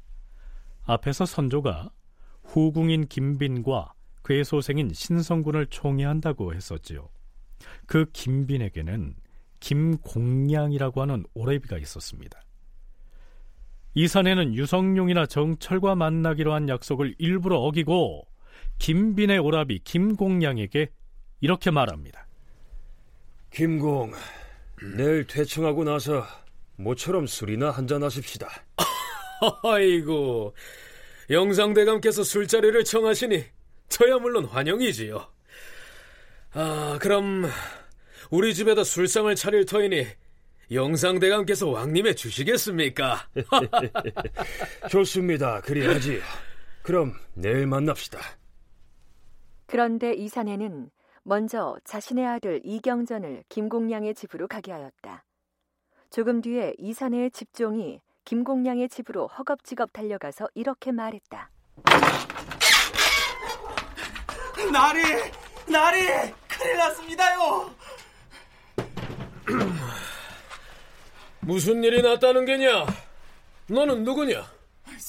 앞에서 0.84 1.26
선조가 1.26 1.91
후궁인 2.45 3.07
김빈과 3.09 3.93
괴소생인 4.24 4.93
신성군을 4.93 5.66
총애한다고 5.66 6.55
했었지요. 6.55 7.09
그 7.86 8.07
김빈에게는 8.12 9.14
김공량이라고 9.61 11.03
하는 11.03 11.24
오래비가 11.34 11.78
있었습니다. 11.78 12.41
이산에는 13.95 14.55
유성룡이나 14.55 15.26
정철과 15.26 15.95
만나기로 15.97 16.55
한 16.55 16.68
약속을 16.68 17.16
일부러 17.18 17.59
어기고 17.59 18.26
김빈의 18.78 19.38
오라비 19.38 19.80
김공량에게 19.80 20.91
이렇게 21.41 21.70
말합니다. 21.70 22.26
김공, 23.51 24.12
내일 24.96 25.26
퇴청하고 25.26 25.84
나서 25.84 26.24
모처럼 26.76 27.26
술이나 27.26 27.70
한잔 27.70 28.03
하십시다. 28.03 28.48
아이고, 29.64 30.55
영상대감께서 31.28 32.22
술자리를 32.22 32.84
청하시니 32.84 33.44
저야 33.88 34.18
물론 34.18 34.44
환영이지요. 34.44 35.26
아, 36.53 36.98
그럼 37.01 37.44
우리 38.30 38.55
집에다 38.55 38.84
술상을 38.84 39.34
차릴 39.34 39.66
터이니 39.66 40.07
영상대감께서 40.72 41.68
왕님에 41.68 42.14
주시겠습니까? 42.14 43.28
좋습니다. 44.88 45.61
그리하지요. 45.62 46.20
그럼 46.82 47.14
내일 47.34 47.66
만납시다. 47.66 48.20
그런데 49.66 50.14
이산에는 50.14 50.90
먼저 51.22 51.76
자신의 51.84 52.26
아들 52.26 52.60
이경전을 52.64 53.44
김공량의 53.48 54.14
집으로 54.14 54.48
가게 54.48 54.72
하였다. 54.72 55.24
조금 56.10 56.40
뒤에 56.40 56.74
이산해의 56.78 57.30
집종이 57.30 58.00
김공량의 58.24 58.88
집으로 58.88 59.26
허겁지겁 59.28 59.92
달려가서 59.92 60.48
이렇게 60.54 60.92
말했다. 60.92 61.50
나리! 64.72 65.02
나리! 65.68 66.32
큰일 66.48 66.76
났습니다요! 66.76 67.74
무슨 71.40 71.82
일이 71.82 72.02
났다는 72.02 72.44
게냐? 72.44 72.86
너는 73.68 74.04
누구냐? 74.04 74.44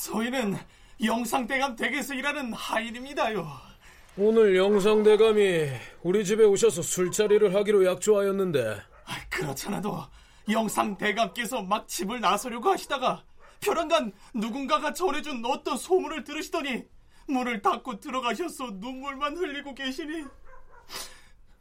저희는 0.05 0.57
영상대감 1.03 1.76
댁에서 1.76 2.14
일하는 2.14 2.53
하인입니다요. 2.53 3.71
오늘 4.18 4.57
영상 4.57 5.03
대감이 5.03 5.70
우리 6.03 6.26
집에 6.26 6.43
오셔서 6.43 6.82
술자리를 6.82 7.55
하기로 7.55 7.86
약조하였는데. 7.86 8.82
그렇잖아도 9.30 10.03
영상 10.49 10.97
대감께서 10.97 11.62
막 11.62 11.88
집을 11.88 12.20
나서려고 12.20 12.70
하시다가 12.70 13.24
벼랑간 13.62 14.12
누군가가 14.34 14.93
전해준 14.93 15.43
어떤 15.45 15.78
소문을 15.78 16.24
들으시더니 16.24 16.84
문을 17.28 17.62
닫고 17.62 17.99
들어가셔서 17.99 18.72
눈물만 18.76 19.38
흘리고 19.38 19.74
계시니 19.74 20.26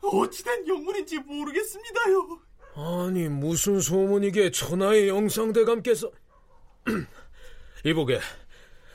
어찌된 0.03 0.67
영문인지 0.67 1.19
모르겠습니다요. 1.21 2.41
아니 2.75 3.29
무슨 3.29 3.81
소문이게 3.81 4.51
천하의 4.51 5.09
영상대감께서. 5.09 6.11
이보게 7.85 8.19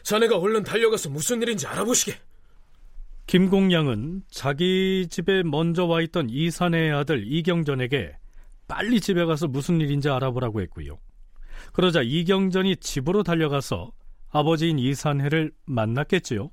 자네가 0.03 0.37
얼른 0.37 0.63
달려가서 0.63 1.09
무슨 1.09 1.41
일인지 1.41 1.67
알아보시게 1.67 2.19
김공량은 3.27 4.23
자기 4.29 5.07
집에 5.09 5.41
먼저 5.43 5.85
와 5.85 6.01
있던 6.01 6.29
이산의 6.29 6.91
아들 6.91 7.25
이경전에게 7.25 8.17
빨리 8.67 9.01
집에 9.01 9.25
가서 9.25 9.47
무슨 9.47 9.81
일인지 9.81 10.09
알아보라고 10.09 10.61
했고요. 10.61 10.99
그러자 11.73 12.01
이경전이 12.03 12.77
집으로 12.77 13.23
달려가서 13.23 13.91
아버지인 14.29 14.77
이산해를 14.79 15.51
만났겠지요. 15.65 16.51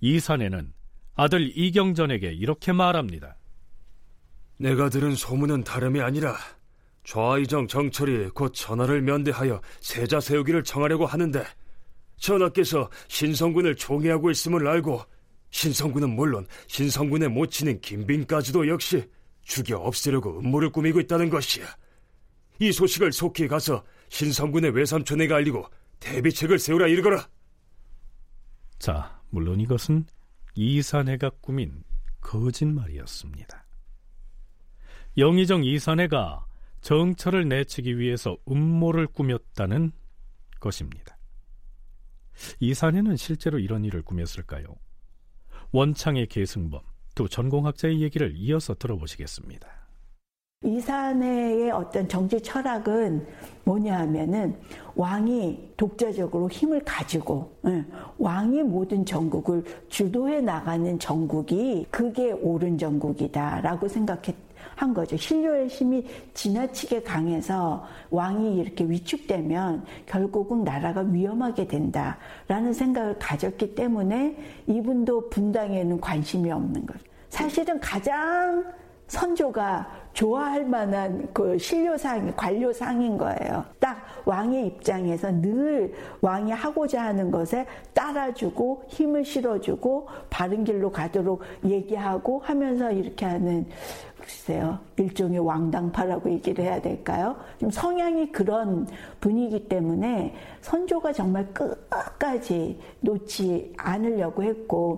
이산해는 0.00 0.72
아들 1.16 1.56
이경전에게 1.56 2.32
이렇게 2.32 2.72
말합니다. 2.72 3.36
내가 4.58 4.88
들은 4.88 5.14
소문은 5.14 5.64
다름이 5.64 6.00
아니라 6.00 6.36
좌이정 7.02 7.66
정철이 7.66 8.30
곧 8.30 8.52
전하를 8.54 9.02
면대하여 9.02 9.60
세자 9.80 10.20
세우기를 10.20 10.62
청하려고 10.62 11.06
하는데 11.06 11.44
전하께서 12.16 12.90
신성군을 13.08 13.74
총애하고 13.74 14.30
있음을 14.30 14.66
알고 14.66 15.02
신성군은 15.54 16.10
물론 16.10 16.48
신성군의 16.66 17.28
모친인 17.28 17.80
김빈까지도 17.80 18.66
역시 18.66 19.08
죽여 19.42 19.78
없애려고 19.78 20.40
음모를 20.40 20.70
꾸미고 20.70 20.98
있다는 20.98 21.30
것이야. 21.30 21.64
이 22.58 22.72
소식을 22.72 23.12
속히 23.12 23.46
가서 23.46 23.84
신성군의 24.08 24.72
외삼촌에게 24.72 25.32
알리고 25.32 25.64
대비책을 26.00 26.58
세우라 26.58 26.88
이르거라. 26.88 27.28
자, 28.80 29.22
물론 29.30 29.60
이것은 29.60 30.06
이산해가 30.56 31.30
꾸민 31.40 31.84
거짓말이었습니다. 32.20 33.64
영의정 35.16 35.62
이산해가 35.62 36.46
정철을 36.80 37.48
내치기 37.48 38.00
위해서 38.00 38.36
음모를 38.50 39.06
꾸몄다는 39.06 39.92
것입니다. 40.58 41.16
이산해는 42.58 43.16
실제로 43.16 43.60
이런 43.60 43.84
일을 43.84 44.02
꾸몄을까요? 44.02 44.74
원창의 45.74 46.28
계승범, 46.28 46.80
두 47.16 47.28
전공학자의 47.28 48.00
얘기를 48.00 48.32
이어서 48.36 48.74
들어보시겠습니다. 48.74 49.66
이산해의 50.62 51.72
어떤 51.72 52.08
정치 52.08 52.40
철학은 52.40 53.26
뭐냐 53.64 53.98
하면은 53.98 54.56
왕이 54.94 55.72
독자적으로 55.76 56.48
힘을 56.48 56.84
가지고 56.84 57.58
예, 57.66 57.84
왕이 58.18 58.62
모든 58.62 59.04
전국을 59.04 59.64
주도해 59.88 60.42
나가는 60.42 60.96
전국이 61.00 61.84
그게 61.90 62.30
옳은 62.30 62.78
전국이다라고 62.78 63.88
생각했 63.88 64.43
한 64.76 64.92
거죠. 64.94 65.16
신료의 65.16 65.68
힘이 65.68 66.06
지나치게 66.34 67.02
강해서 67.02 67.86
왕이 68.10 68.56
이렇게 68.56 68.84
위축되면 68.84 69.84
결국은 70.06 70.64
나라가 70.64 71.00
위험하게 71.00 71.66
된다라는 71.66 72.72
생각을 72.72 73.18
가졌기 73.18 73.74
때문에 73.74 74.36
이분도 74.66 75.30
분당에는 75.30 76.00
관심이 76.00 76.50
없는 76.50 76.86
거죠. 76.86 77.00
사실은 77.28 77.78
가장 77.80 78.64
선조가 79.06 80.03
좋아할 80.14 80.64
만한 80.64 81.28
그 81.32 81.58
신료상, 81.58 82.32
관료상인 82.36 83.18
거예요. 83.18 83.64
딱 83.78 83.98
왕의 84.24 84.68
입장에서 84.68 85.30
늘 85.30 85.92
왕이 86.20 86.52
하고자 86.52 87.02
하는 87.02 87.30
것에 87.30 87.66
따라주고 87.92 88.84
힘을 88.88 89.24
실어주고 89.24 90.08
바른 90.30 90.64
길로 90.64 90.90
가도록 90.90 91.42
얘기하고 91.64 92.38
하면서 92.38 92.90
이렇게 92.90 93.26
하는 93.26 93.66
글쎄요. 94.20 94.78
일종의 94.96 95.40
왕당파라고 95.40 96.30
얘기를 96.30 96.64
해야 96.64 96.80
될까요? 96.80 97.36
좀 97.58 97.70
성향이 97.70 98.32
그런 98.32 98.86
분위기 99.20 99.68
때문에 99.68 100.34
선조가 100.62 101.12
정말 101.12 101.46
끝까지 101.52 102.80
놓지 103.00 103.74
않으려고 103.76 104.42
했고 104.42 104.96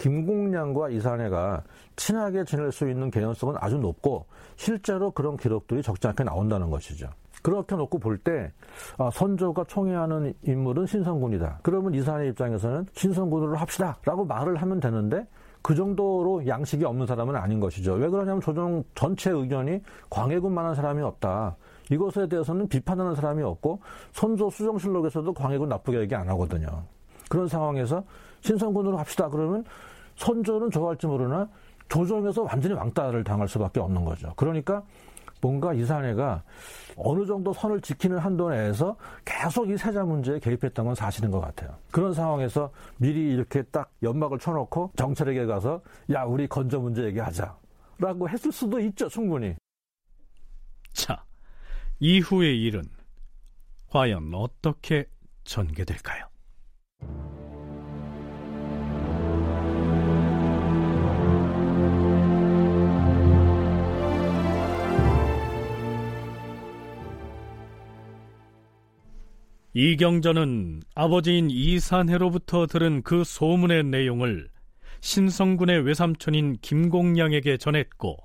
김공량과 0.00 0.88
이산해가 0.88 1.62
친하게 1.94 2.44
지낼 2.44 2.72
수 2.72 2.88
있는 2.88 3.10
개연성은 3.10 3.56
아주 3.58 3.76
높고 3.76 4.24
실제로 4.56 5.10
그런 5.10 5.36
기록들이 5.36 5.82
적지 5.82 6.08
않게 6.08 6.24
나온다는 6.24 6.70
것이죠. 6.70 7.08
그렇게 7.42 7.76
놓고 7.76 7.98
볼때 7.98 8.50
아, 8.96 9.10
선조가 9.12 9.64
총애하는 9.64 10.32
인물은 10.42 10.86
신성군이다. 10.86 11.60
그러면 11.62 11.94
이산의 11.94 12.30
입장에서는 12.30 12.86
신성군으로 12.94 13.56
합시다라고 13.56 14.24
말을 14.24 14.56
하면 14.56 14.80
되는데 14.80 15.26
그 15.62 15.74
정도로 15.74 16.46
양식이 16.46 16.82
없는 16.86 17.06
사람은 17.06 17.36
아닌 17.36 17.60
것이죠. 17.60 17.92
왜 17.94 18.08
그러냐면 18.08 18.40
조정 18.40 18.82
전체 18.94 19.30
의견이 19.30 19.82
광해군만한 20.08 20.74
사람이 20.74 21.02
없다. 21.02 21.56
이것에 21.90 22.26
대해서는 22.26 22.68
비판하는 22.68 23.14
사람이 23.14 23.42
없고 23.42 23.80
선조 24.12 24.48
수정실록에서도 24.48 25.30
광해군 25.34 25.68
나쁘게 25.68 26.00
얘기 26.00 26.14
안 26.14 26.26
하거든요. 26.30 26.84
그런 27.28 27.46
상황에서 27.46 28.02
신성군으로 28.40 28.96
합시다. 28.96 29.28
그러면 29.28 29.64
선조는 30.20 30.70
좋아할지 30.70 31.06
모르나 31.06 31.48
조정에서 31.88 32.42
완전히 32.42 32.74
왕따를 32.74 33.24
당할 33.24 33.48
수밖에 33.48 33.80
없는 33.80 34.04
거죠. 34.04 34.32
그러니까 34.36 34.82
뭔가 35.40 35.72
이산해가 35.72 36.42
어느 36.96 37.24
정도 37.24 37.54
선을 37.54 37.80
지키는 37.80 38.18
한도 38.18 38.50
내에서 38.50 38.96
계속 39.24 39.70
이 39.70 39.78
세자 39.78 40.04
문제에 40.04 40.38
개입했던 40.38 40.84
건 40.84 40.94
사실인 40.94 41.30
것 41.30 41.40
같아요. 41.40 41.74
그런 41.90 42.12
상황에서 42.12 42.70
미리 42.98 43.32
이렇게 43.32 43.62
딱 43.62 43.90
연막을 44.02 44.38
쳐놓고 44.38 44.92
정찰에게 44.96 45.46
가서 45.46 45.80
야 46.12 46.24
우리 46.24 46.46
건조 46.46 46.80
문제 46.80 47.02
얘기하자 47.04 47.56
라고 47.98 48.28
했을 48.28 48.52
수도 48.52 48.78
있죠 48.78 49.08
충분히. 49.08 49.54
자 50.92 51.24
이후의 51.98 52.62
일은 52.62 52.82
과연 53.88 54.34
어떻게 54.34 55.08
전개될까요? 55.44 56.26
이경전은 69.72 70.82
아버지인 70.94 71.48
이산해로부터 71.50 72.66
들은 72.66 73.02
그 73.02 73.22
소문의 73.24 73.84
내용을 73.84 74.48
신성군의 75.00 75.82
외삼촌인 75.82 76.58
김공량에게 76.60 77.56
전했고 77.56 78.16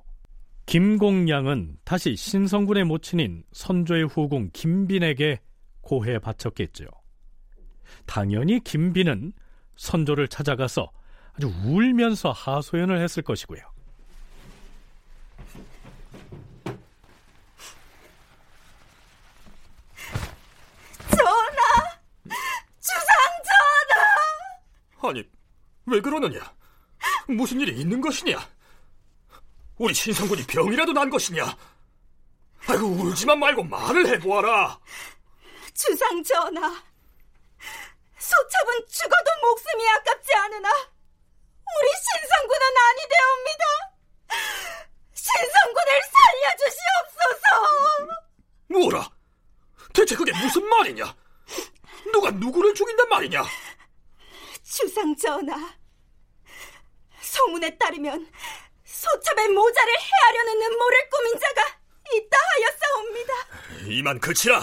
김공량은 0.65 1.77
다시 1.83 2.15
신성군의 2.15 2.85
모친인 2.85 3.43
선조의 3.51 4.07
후궁 4.07 4.49
김빈에게 4.53 5.39
고해 5.81 6.17
바쳤겠죠. 6.19 6.85
당연히 8.07 8.59
김빈은 8.63 9.33
선조를 9.75 10.27
찾아가서 10.27 10.91
아주 11.33 11.51
울면서 11.65 12.31
하소연을 12.31 12.99
했을 13.01 13.21
것이고요. 13.21 13.61
전하! 21.09 21.61
주상 22.79 23.07
전하! 23.43 23.95
아니, 25.09 25.29
왜 25.85 26.01
그러느냐? 26.01 26.39
무슨 27.27 27.59
일이 27.59 27.79
있는 27.79 28.01
것이냐? 28.01 28.37
우리 29.77 29.93
신성군이 29.93 30.45
병이라도 30.47 30.93
난 30.93 31.09
것이냐? 31.09 31.57
아이고, 32.67 32.87
울지만 32.87 33.39
말고 33.39 33.63
말을 33.63 34.07
해보아라! 34.07 34.79
주상 35.73 36.23
전하, 36.23 36.83
소첩은 38.17 38.87
죽어도 38.89 39.31
목숨이 39.41 39.89
아깝지 39.89 40.33
않으나 40.33 40.69
우리 40.69 41.89
신성군은 42.05 42.65
아니되옵니다. 42.87 43.65
신성군을 45.13 46.01
살려주시옵소서. 46.15 47.45
뭐라? 48.69 49.09
대체 49.93 50.15
그게 50.15 50.31
무슨 50.39 50.65
말이냐? 50.67 51.15
누가 52.11 52.31
누구를 52.31 52.73
죽인단 52.73 53.09
말이냐? 53.09 53.43
주상 54.69 55.15
전하, 55.15 55.55
소문에 57.21 57.77
따르면 57.77 58.29
소첩의 58.83 59.49
모자를 59.49 59.93
해하려는 59.99 60.61
음모를 60.63 61.09
꾸민 61.09 61.39
자가 61.39 61.61
있다 62.13 62.37
하였사옵니다. 62.51 63.33
이만 63.87 64.19
그치라. 64.19 64.61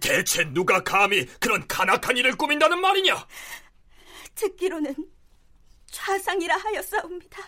대체 0.00 0.44
누가 0.44 0.82
감히 0.82 1.26
그런 1.40 1.66
간악한 1.66 2.16
일을 2.16 2.36
꾸민다는 2.36 2.80
말이냐? 2.80 3.26
듣기로는 4.34 4.94
좌상이라 5.90 6.56
하였사옵니다. 6.56 7.42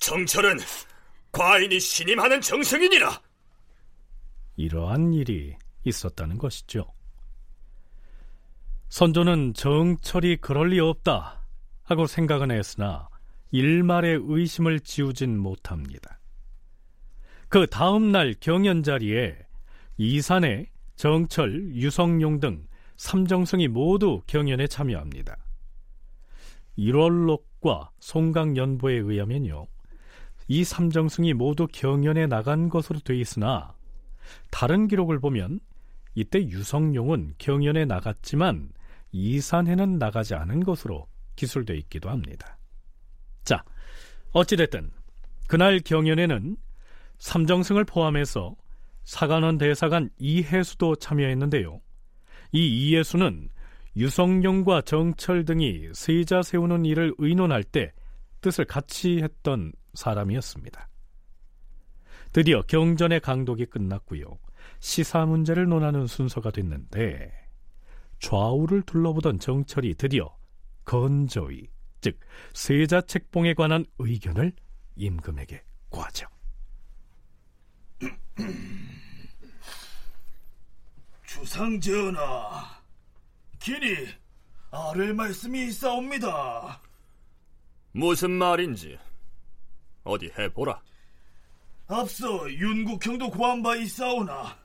정철은 0.01 0.59
과인이 1.33 1.81
신임하는 1.81 2.41
정승이니라. 2.41 3.21
이러한 4.57 5.13
일이 5.13 5.57
있었다는 5.85 6.39
것이죠. 6.39 6.93
선조는 8.89 9.55
정철이 9.55 10.37
그럴 10.39 10.69
리 10.71 10.81
없다 10.81 11.43
하고 11.85 12.07
생각은 12.07 12.51
했으나 12.51 13.09
일말의 13.51 14.21
의심을 14.23 14.81
지우진 14.81 15.39
못합니다. 15.39 16.19
그 17.49 17.67
다음 17.67 18.13
날 18.13 18.35
경연 18.41 18.83
자리에 18.83 19.37
이산에 19.99 20.67
정철, 20.97 21.75
유성용 21.75 22.41
등 22.41 22.67
삼정승이 22.97 23.69
모두 23.69 24.23
경연에 24.27 24.67
참여합니다. 24.67 25.37
1월록과 26.79 27.91
송강연보에 28.01 28.95
의하면요. 28.95 29.67
이 30.49 30.65
삼정승이 30.65 31.35
모두 31.35 31.67
경연에 31.71 32.27
나간 32.27 32.69
것으로 32.69 33.01
돼 33.01 33.17
있으나 33.17 33.75
다른 34.51 34.89
기록을 34.89 35.21
보면 35.21 35.61
이때 36.15 36.41
유성룡은 36.41 37.35
경연에 37.39 37.85
나갔지만 37.85 38.71
이산해는 39.13 39.99
나가지 39.99 40.35
않은 40.35 40.65
것으로 40.65 41.07
기술되어 41.37 41.77
있기도 41.77 42.09
합니다. 42.09 42.59
자, 43.45 43.65
어찌됐든 44.33 44.91
그날 45.47 45.81
경연에는 45.81 46.57
삼정승을 47.19 47.85
포함해서 47.85 48.57
사관원 49.07 49.57
대사관 49.57 50.11
이해수도 50.19 50.97
참여했는데요. 50.97 51.81
이 52.51 52.89
이해수는 52.89 53.49
유성룡과 53.97 54.83
정철 54.83 55.45
등이 55.45 55.91
세자 55.95 56.43
세우는 56.43 56.85
일을 56.85 57.15
의논할 57.19 57.63
때 57.63 57.93
뜻을 58.41 58.65
같이 58.65 59.23
했던 59.23 59.73
사람이었습니다. 59.95 60.89
드디어 62.33 62.63
경전의 62.63 63.21
강독이 63.21 63.67
끝났고요. 63.67 64.39
시사 64.81 65.25
문제를 65.25 65.69
논하는 65.69 66.09
순서가 66.09 66.51
됐는데 66.51 67.33
좌우를 68.19 68.83
둘러보던 68.83 69.39
정철이 69.39 69.95
드디어 69.95 70.37
건조의, 70.85 71.69
즉 72.01 72.19
세자 72.55 73.03
책봉에 73.03 73.55
관한 73.55 73.85
의견을 73.99 74.53
임금에게 74.97 75.63
구하죠. 75.91 76.27
주상전하, 81.57 82.83
기니 83.59 84.07
아를 84.71 85.15
말씀이 85.15 85.69
있사옵니다. 85.69 86.83
무슨 87.93 88.33
말인지 88.33 88.99
어디 90.05 90.31
해보라. 90.39 90.83
앞서 91.89 92.53
윤국형도 92.53 93.31
고한 93.31 93.63
바 93.63 93.75
있사오나 93.75 94.59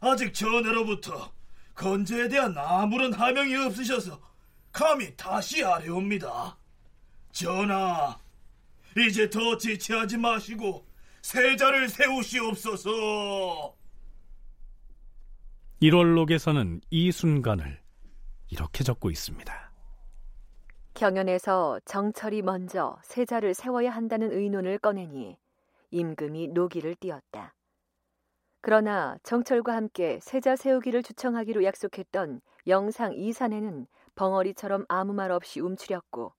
아직 0.00 0.32
전하로부터 0.32 1.32
건재에 1.74 2.28
대한 2.28 2.56
아무런 2.56 3.12
하명이 3.12 3.56
없으셔서 3.56 4.20
감히 4.70 5.16
다시 5.16 5.64
아뢰옵니다. 5.64 6.56
전하, 7.32 8.16
이제 8.96 9.28
더 9.28 9.58
지체하지 9.58 10.18
마시고 10.18 10.86
세자를 11.22 11.88
세우시옵소서. 11.88 13.81
1월록에서는 15.82 16.80
이 16.90 17.10
순간을 17.10 17.80
이렇게 18.52 18.84
적고 18.84 19.10
있습니다. 19.10 19.72
경연에서 20.94 21.80
정철이 21.84 22.42
먼저 22.42 22.96
세자를 23.02 23.52
세워야 23.52 23.90
한다는 23.90 24.30
의논을 24.30 24.78
꺼내니 24.78 25.36
임금이 25.90 26.48
노기를 26.48 26.94
띄었다. 26.94 27.52
그러나 28.60 29.16
정철과 29.24 29.74
함께 29.74 30.20
세자 30.22 30.54
세우기를 30.54 31.02
주청하기로 31.02 31.64
약속했던 31.64 32.42
영상 32.68 33.12
이산에는 33.14 33.88
벙어리처럼 34.14 34.84
아무 34.88 35.12
말 35.12 35.32
없이 35.32 35.58
움츠렸고 35.58 36.32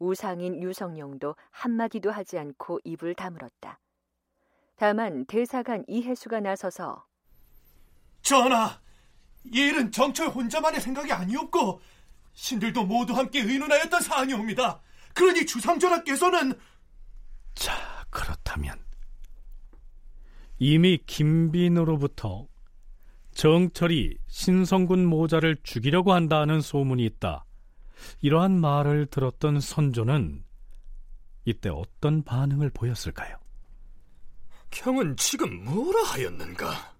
우상인 0.00 0.60
유성룡도 0.60 1.36
한마디도 1.50 2.10
하지 2.10 2.36
않고 2.36 2.80
입을 2.82 3.14
다물었다. 3.14 3.78
다만 4.74 5.24
대사관 5.26 5.84
이해수가 5.86 6.40
나서서 6.40 7.04
전하, 8.22 8.80
이 9.44 9.58
일은 9.58 9.90
정철 9.90 10.28
혼자만의 10.28 10.80
생각이 10.80 11.12
아니었고 11.12 11.80
신들도 12.34 12.84
모두 12.84 13.14
함께 13.14 13.40
의논하였던 13.40 14.00
사안이옵니다. 14.00 14.80
그러니 15.14 15.44
주상전하께서는 15.46 16.54
자, 17.54 18.06
그렇다면 18.10 18.82
이미 20.58 20.98
김빈으로부터 21.06 22.46
정철이 23.34 24.18
신성군 24.28 25.06
모자를 25.06 25.56
죽이려고 25.62 26.12
한다는 26.12 26.60
소문이 26.60 27.04
있다. 27.04 27.44
이러한 28.20 28.60
말을 28.60 29.06
들었던 29.06 29.60
선조는 29.60 30.44
이때 31.44 31.68
어떤 31.68 32.22
반응을 32.22 32.70
보였을까요? 32.70 33.36
경은 34.70 35.16
지금 35.16 35.64
뭐라 35.64 36.02
하였는가? 36.04 36.91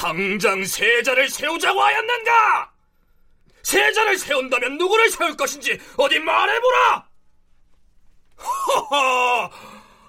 당장 0.00 0.64
세자를 0.64 1.28
세우자고 1.28 1.78
하였는가? 1.78 2.72
세자를 3.62 4.16
세운다면 4.16 4.78
누구를 4.78 5.10
세울 5.10 5.36
것인지 5.36 5.78
어디 5.98 6.18
말해보라! 6.18 7.10
허허! 8.38 9.50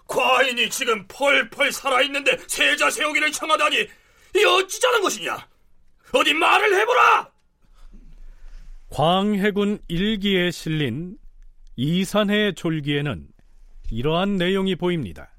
과인이 0.07 0.69
지금 0.69 1.05
펄펄 1.09 1.73
살아있는데 1.73 2.37
세자 2.47 2.89
세우기를 2.89 3.33
청하다니 3.33 3.87
이 4.37 4.45
어찌자는 4.45 5.01
것이냐? 5.01 5.45
어디 6.13 6.33
말을 6.35 6.73
해보라! 6.79 7.29
광해군 8.91 9.79
일기에 9.89 10.51
실린 10.51 11.17
이산해 11.75 12.53
졸기에는 12.53 13.27
이러한 13.89 14.37
내용이 14.37 14.77
보입니다. 14.77 15.33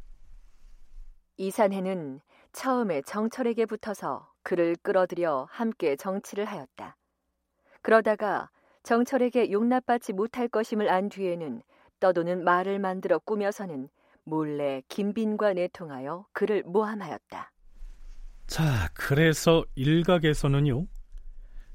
이산해는 1.39 2.21
처음에 2.53 3.01
정철에게 3.07 3.65
붙어서 3.65 4.32
그를 4.43 4.77
끌어들여 4.83 5.49
함께 5.51 5.97
정치를 5.97 6.45
하였다. 6.45 6.97
그러다가 7.83 8.51
정철에게 8.83 9.51
용납받지 9.51 10.13
못할 10.13 10.49
것임을 10.49 10.89
안 10.89 11.09
뒤에는 11.09 11.63
떠도는 12.01 12.45
말을 12.45 12.79
만들어 12.79 13.19
꾸며서는 13.19 13.89
몰래 14.25 14.83
김빈과 14.89 15.55
내통하여 15.55 16.27
그를 16.33 16.63
모함하였다. 16.65 17.53
자, 18.47 18.89
그래서 18.95 19.65
일각에서는요. 19.75 20.87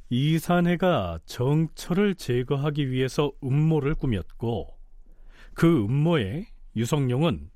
이산해가 0.10 1.20
정철을 1.26 2.16
제거하기 2.16 2.92
위해서 2.92 3.32
음모를 3.44 3.96
꾸몄고 3.96 4.78
그 5.54 5.84
음모에 5.84 6.48
유성룡은 6.76 7.52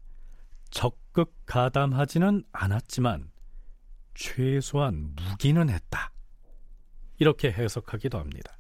적극 0.70 1.34
가담하지는 1.46 2.44
않았지만 2.52 3.31
최소한 4.14 5.14
무기는 5.16 5.70
했다. 5.70 6.12
이렇게 7.18 7.52
해석하기도 7.52 8.18
합니다. 8.18 8.58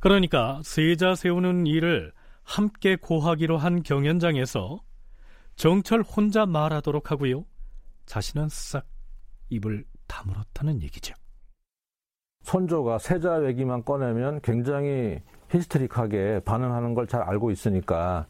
그러니까 0.00 0.60
세자 0.64 1.14
세우는 1.14 1.66
일을 1.66 2.12
함께 2.44 2.96
고하기로 2.96 3.58
한 3.58 3.82
경연장에서 3.82 4.80
정철 5.56 6.02
혼자 6.02 6.46
말하도록 6.46 7.10
하고요. 7.10 7.44
자신은 8.06 8.48
싹 8.48 8.86
입을 9.50 9.84
다물었다는 10.06 10.82
얘기죠. 10.82 11.14
선조가 12.42 12.98
세자 12.98 13.44
얘기만 13.46 13.84
꺼내면 13.84 14.40
굉장히 14.40 15.20
히스테릭하게 15.50 16.40
반응하는 16.44 16.94
걸 16.94 17.06
잘 17.06 17.22
알고 17.22 17.50
있으니까 17.50 18.26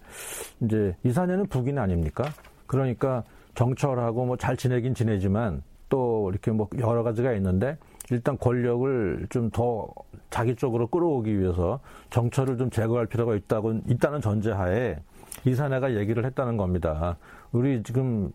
이제 0.63 0.97
이사녀는 1.05 1.49
북인 1.49 1.79
아닙니까? 1.79 2.25
그러니까 2.67 3.25
정철하고 3.59 4.25
뭐 4.25 4.37
잘 4.37 4.57
지내긴 4.57 4.95
지내지만 4.95 5.63
또 5.89 6.31
이렇게 6.31 6.53
뭐 6.53 6.69
여러 6.79 7.03
가지가 7.03 7.33
있는데 7.33 7.77
일단 8.09 8.39
권력을 8.39 9.27
좀 9.31 9.51
더 9.51 9.89
자기 10.31 10.55
쪽으로 10.55 10.87
끌어오기 10.87 11.41
위해서 11.41 11.81
정철을 12.11 12.57
좀 12.57 12.71
제거할 12.71 13.07
필요가 13.07 13.35
있다고 13.35 13.81
있다는 13.89 14.21
전제하에 14.21 14.97
이사내가 15.45 15.97
얘기를 15.97 16.25
했다는 16.25 16.57
겁니다. 16.57 17.17
우리 17.51 17.83
지금 17.83 18.31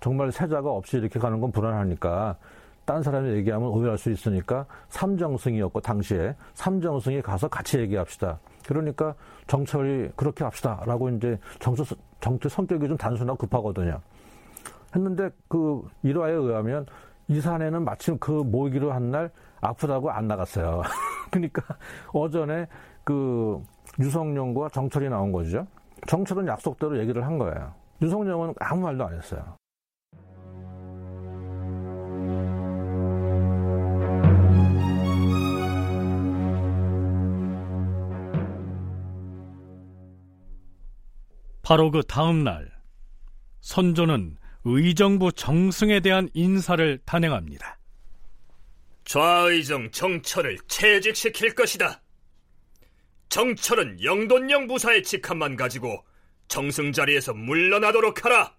정말 0.00 0.30
세자가 0.30 0.70
없이 0.70 0.98
이렇게 0.98 1.18
가는 1.18 1.40
건 1.40 1.50
불안하니까 1.50 2.36
딴 2.84 3.02
사람이 3.02 3.30
얘기하면 3.30 3.70
오해할 3.70 3.98
수 3.98 4.12
있으니까 4.12 4.64
삼정승이었고 4.90 5.80
당시에 5.80 6.36
삼정승이 6.54 7.22
가서 7.22 7.48
같이 7.48 7.78
얘기합시다. 7.80 8.38
그러니까 8.64 9.14
정철이 9.48 10.10
그렇게 10.14 10.44
합시다라고 10.44 11.10
이제 11.10 11.36
정철 11.58 11.84
정철 12.20 12.48
성격이 12.48 12.86
좀 12.86 12.96
단순하고 12.96 13.38
급하거든요. 13.38 14.00
했는데 14.94 15.30
그 15.48 15.82
일화에 16.02 16.32
의하면 16.32 16.86
이산에는 17.28 17.84
마침 17.84 18.18
그 18.18 18.30
모이기로 18.30 18.92
한 18.92 19.10
날 19.10 19.30
아프다고 19.60 20.10
안 20.10 20.28
나갔어요. 20.28 20.82
그러니까 21.30 21.62
어전에 22.12 22.66
그 23.04 23.62
유성룡과 23.98 24.68
정철이 24.70 25.08
나온 25.08 25.32
거죠. 25.32 25.66
정철은 26.06 26.46
약속대로 26.46 26.98
얘기를 26.98 27.24
한 27.26 27.38
거예요. 27.38 27.72
유성룡은 28.02 28.54
아무 28.60 28.82
말도 28.82 29.06
안 29.06 29.14
했어요. 29.14 29.42
바로 41.62 41.90
그 41.90 42.02
다음 42.02 42.44
날 42.44 42.70
선조는 43.60 44.37
의정부 44.70 45.32
정승에 45.32 46.00
대한 46.00 46.28
인사를 46.34 46.98
단행합니다. 47.06 47.78
좌의정 49.04 49.90
정철을 49.90 50.58
채직시킬 50.68 51.54
것이다. 51.54 52.02
정철은 53.30 54.02
영돈령 54.04 54.66
부사의 54.66 55.02
직함만 55.02 55.56
가지고 55.56 56.04
정승 56.48 56.92
자리에서 56.92 57.32
물러나도록 57.32 58.24
하라. 58.24 58.54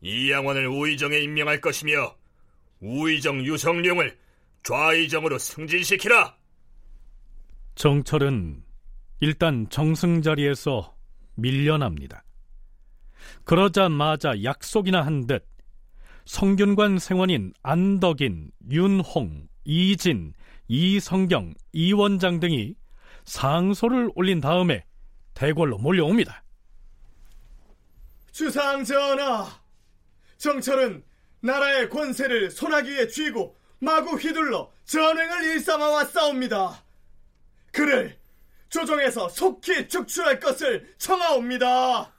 이양원을 0.00 0.66
우의정에 0.66 1.18
임명할 1.18 1.60
것이며 1.60 2.16
우의정 2.80 3.44
유성룡을 3.44 4.18
좌의정으로 4.62 5.38
승진시키라. 5.38 6.36
정철은 7.74 8.62
일단 9.20 9.66
정승 9.68 10.22
자리에서 10.22 10.96
밀려납니다. 11.34 12.23
그러자마자 13.44 14.42
약속이나 14.42 15.04
한 15.04 15.26
듯 15.26 15.44
성균관 16.24 16.98
생원인 16.98 17.52
안덕인, 17.62 18.50
윤홍, 18.70 19.48
이진, 19.64 20.32
이성경, 20.68 21.54
이원장 21.72 22.40
등이 22.40 22.74
상소를 23.24 24.10
올린 24.14 24.40
다음에 24.40 24.84
대궐로 25.34 25.78
몰려옵니다. 25.78 26.42
주상 28.32 28.84
전하, 28.84 29.46
정철은 30.38 31.04
나라의 31.40 31.90
권세를 31.90 32.50
손아귀에 32.50 33.08
쥐고 33.08 33.56
마구 33.78 34.16
휘둘러 34.16 34.72
전횡을 34.86 35.44
일삼아 35.44 35.90
왔사옵니다. 35.90 36.82
그를 37.70 38.18
조정에서 38.70 39.28
속히 39.28 39.88
축출할 39.88 40.40
것을 40.40 40.94
청하옵니다. 40.98 42.13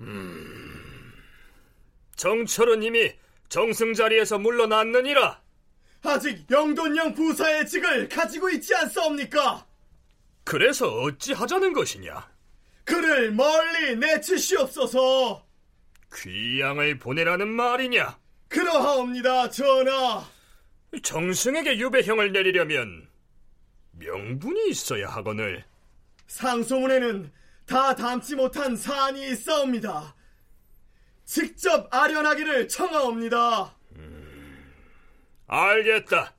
음, 0.00 1.12
정철은 2.16 2.82
이미 2.82 3.12
정승 3.48 3.94
자리에서 3.94 4.38
물러났느니라. 4.38 5.40
아직 6.02 6.46
영돈령 6.50 7.14
부사의 7.14 7.66
직을 7.66 8.08
가지고 8.08 8.48
있지 8.50 8.74
않사옵니까? 8.74 9.66
그래서 10.44 10.88
어찌 11.02 11.32
하자는 11.32 11.72
것이냐? 11.72 12.28
그를 12.84 13.32
멀리 13.32 13.96
내치시옵소서. 13.96 15.46
귀양을 16.14 16.98
보내라는 16.98 17.48
말이냐? 17.48 18.18
그러하옵니다, 18.48 19.50
전하. 19.50 20.24
정승에게 21.02 21.78
유배형을 21.78 22.32
내리려면 22.32 23.08
명분이 23.92 24.70
있어야 24.70 25.08
하거늘. 25.08 25.64
상소문에는 26.26 27.30
다 27.70 27.94
담지 27.94 28.34
못한 28.34 28.74
사안이 28.74 29.30
있사옵니다. 29.30 30.16
직접 31.24 31.86
아련하기를 31.94 32.66
청하옵니다. 32.66 33.76
음, 33.94 34.74
알겠다. 35.46 36.34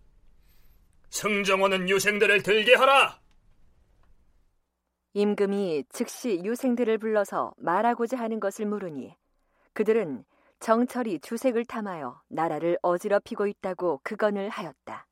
승정원은 1.10 1.88
유생들을 1.88 2.44
들게 2.44 2.76
하라. 2.76 3.18
임금이 5.14 5.86
즉시 5.90 6.42
유생들을 6.44 6.98
불러서 6.98 7.54
말하고자 7.58 8.18
하는 8.18 8.42
것을 8.42 8.66
물으니 8.66 9.16
그들은 9.72 10.26
정철이 10.60 11.22
주색을 11.22 11.64
탐하여 11.64 12.22
나라를 12.28 12.78
어지럽히고 12.82 13.48
있다고 13.48 14.02
극언을 14.04 14.50
하였다. 14.50 15.08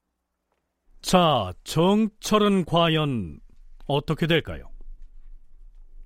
자, 1.01 1.53
정철은 1.63 2.65
과연 2.65 3.39
어떻게 3.87 4.27
될까요? 4.27 4.69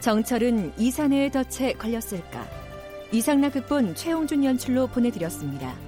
정철은 0.00 0.72
이산해의 0.78 1.30
덫에 1.30 1.72
걸렸을까 1.74 2.46
이상락 3.12 3.54
극본 3.54 3.94
최홍준 3.94 4.44
연출로 4.44 4.86
보내드렸습니다. 4.88 5.85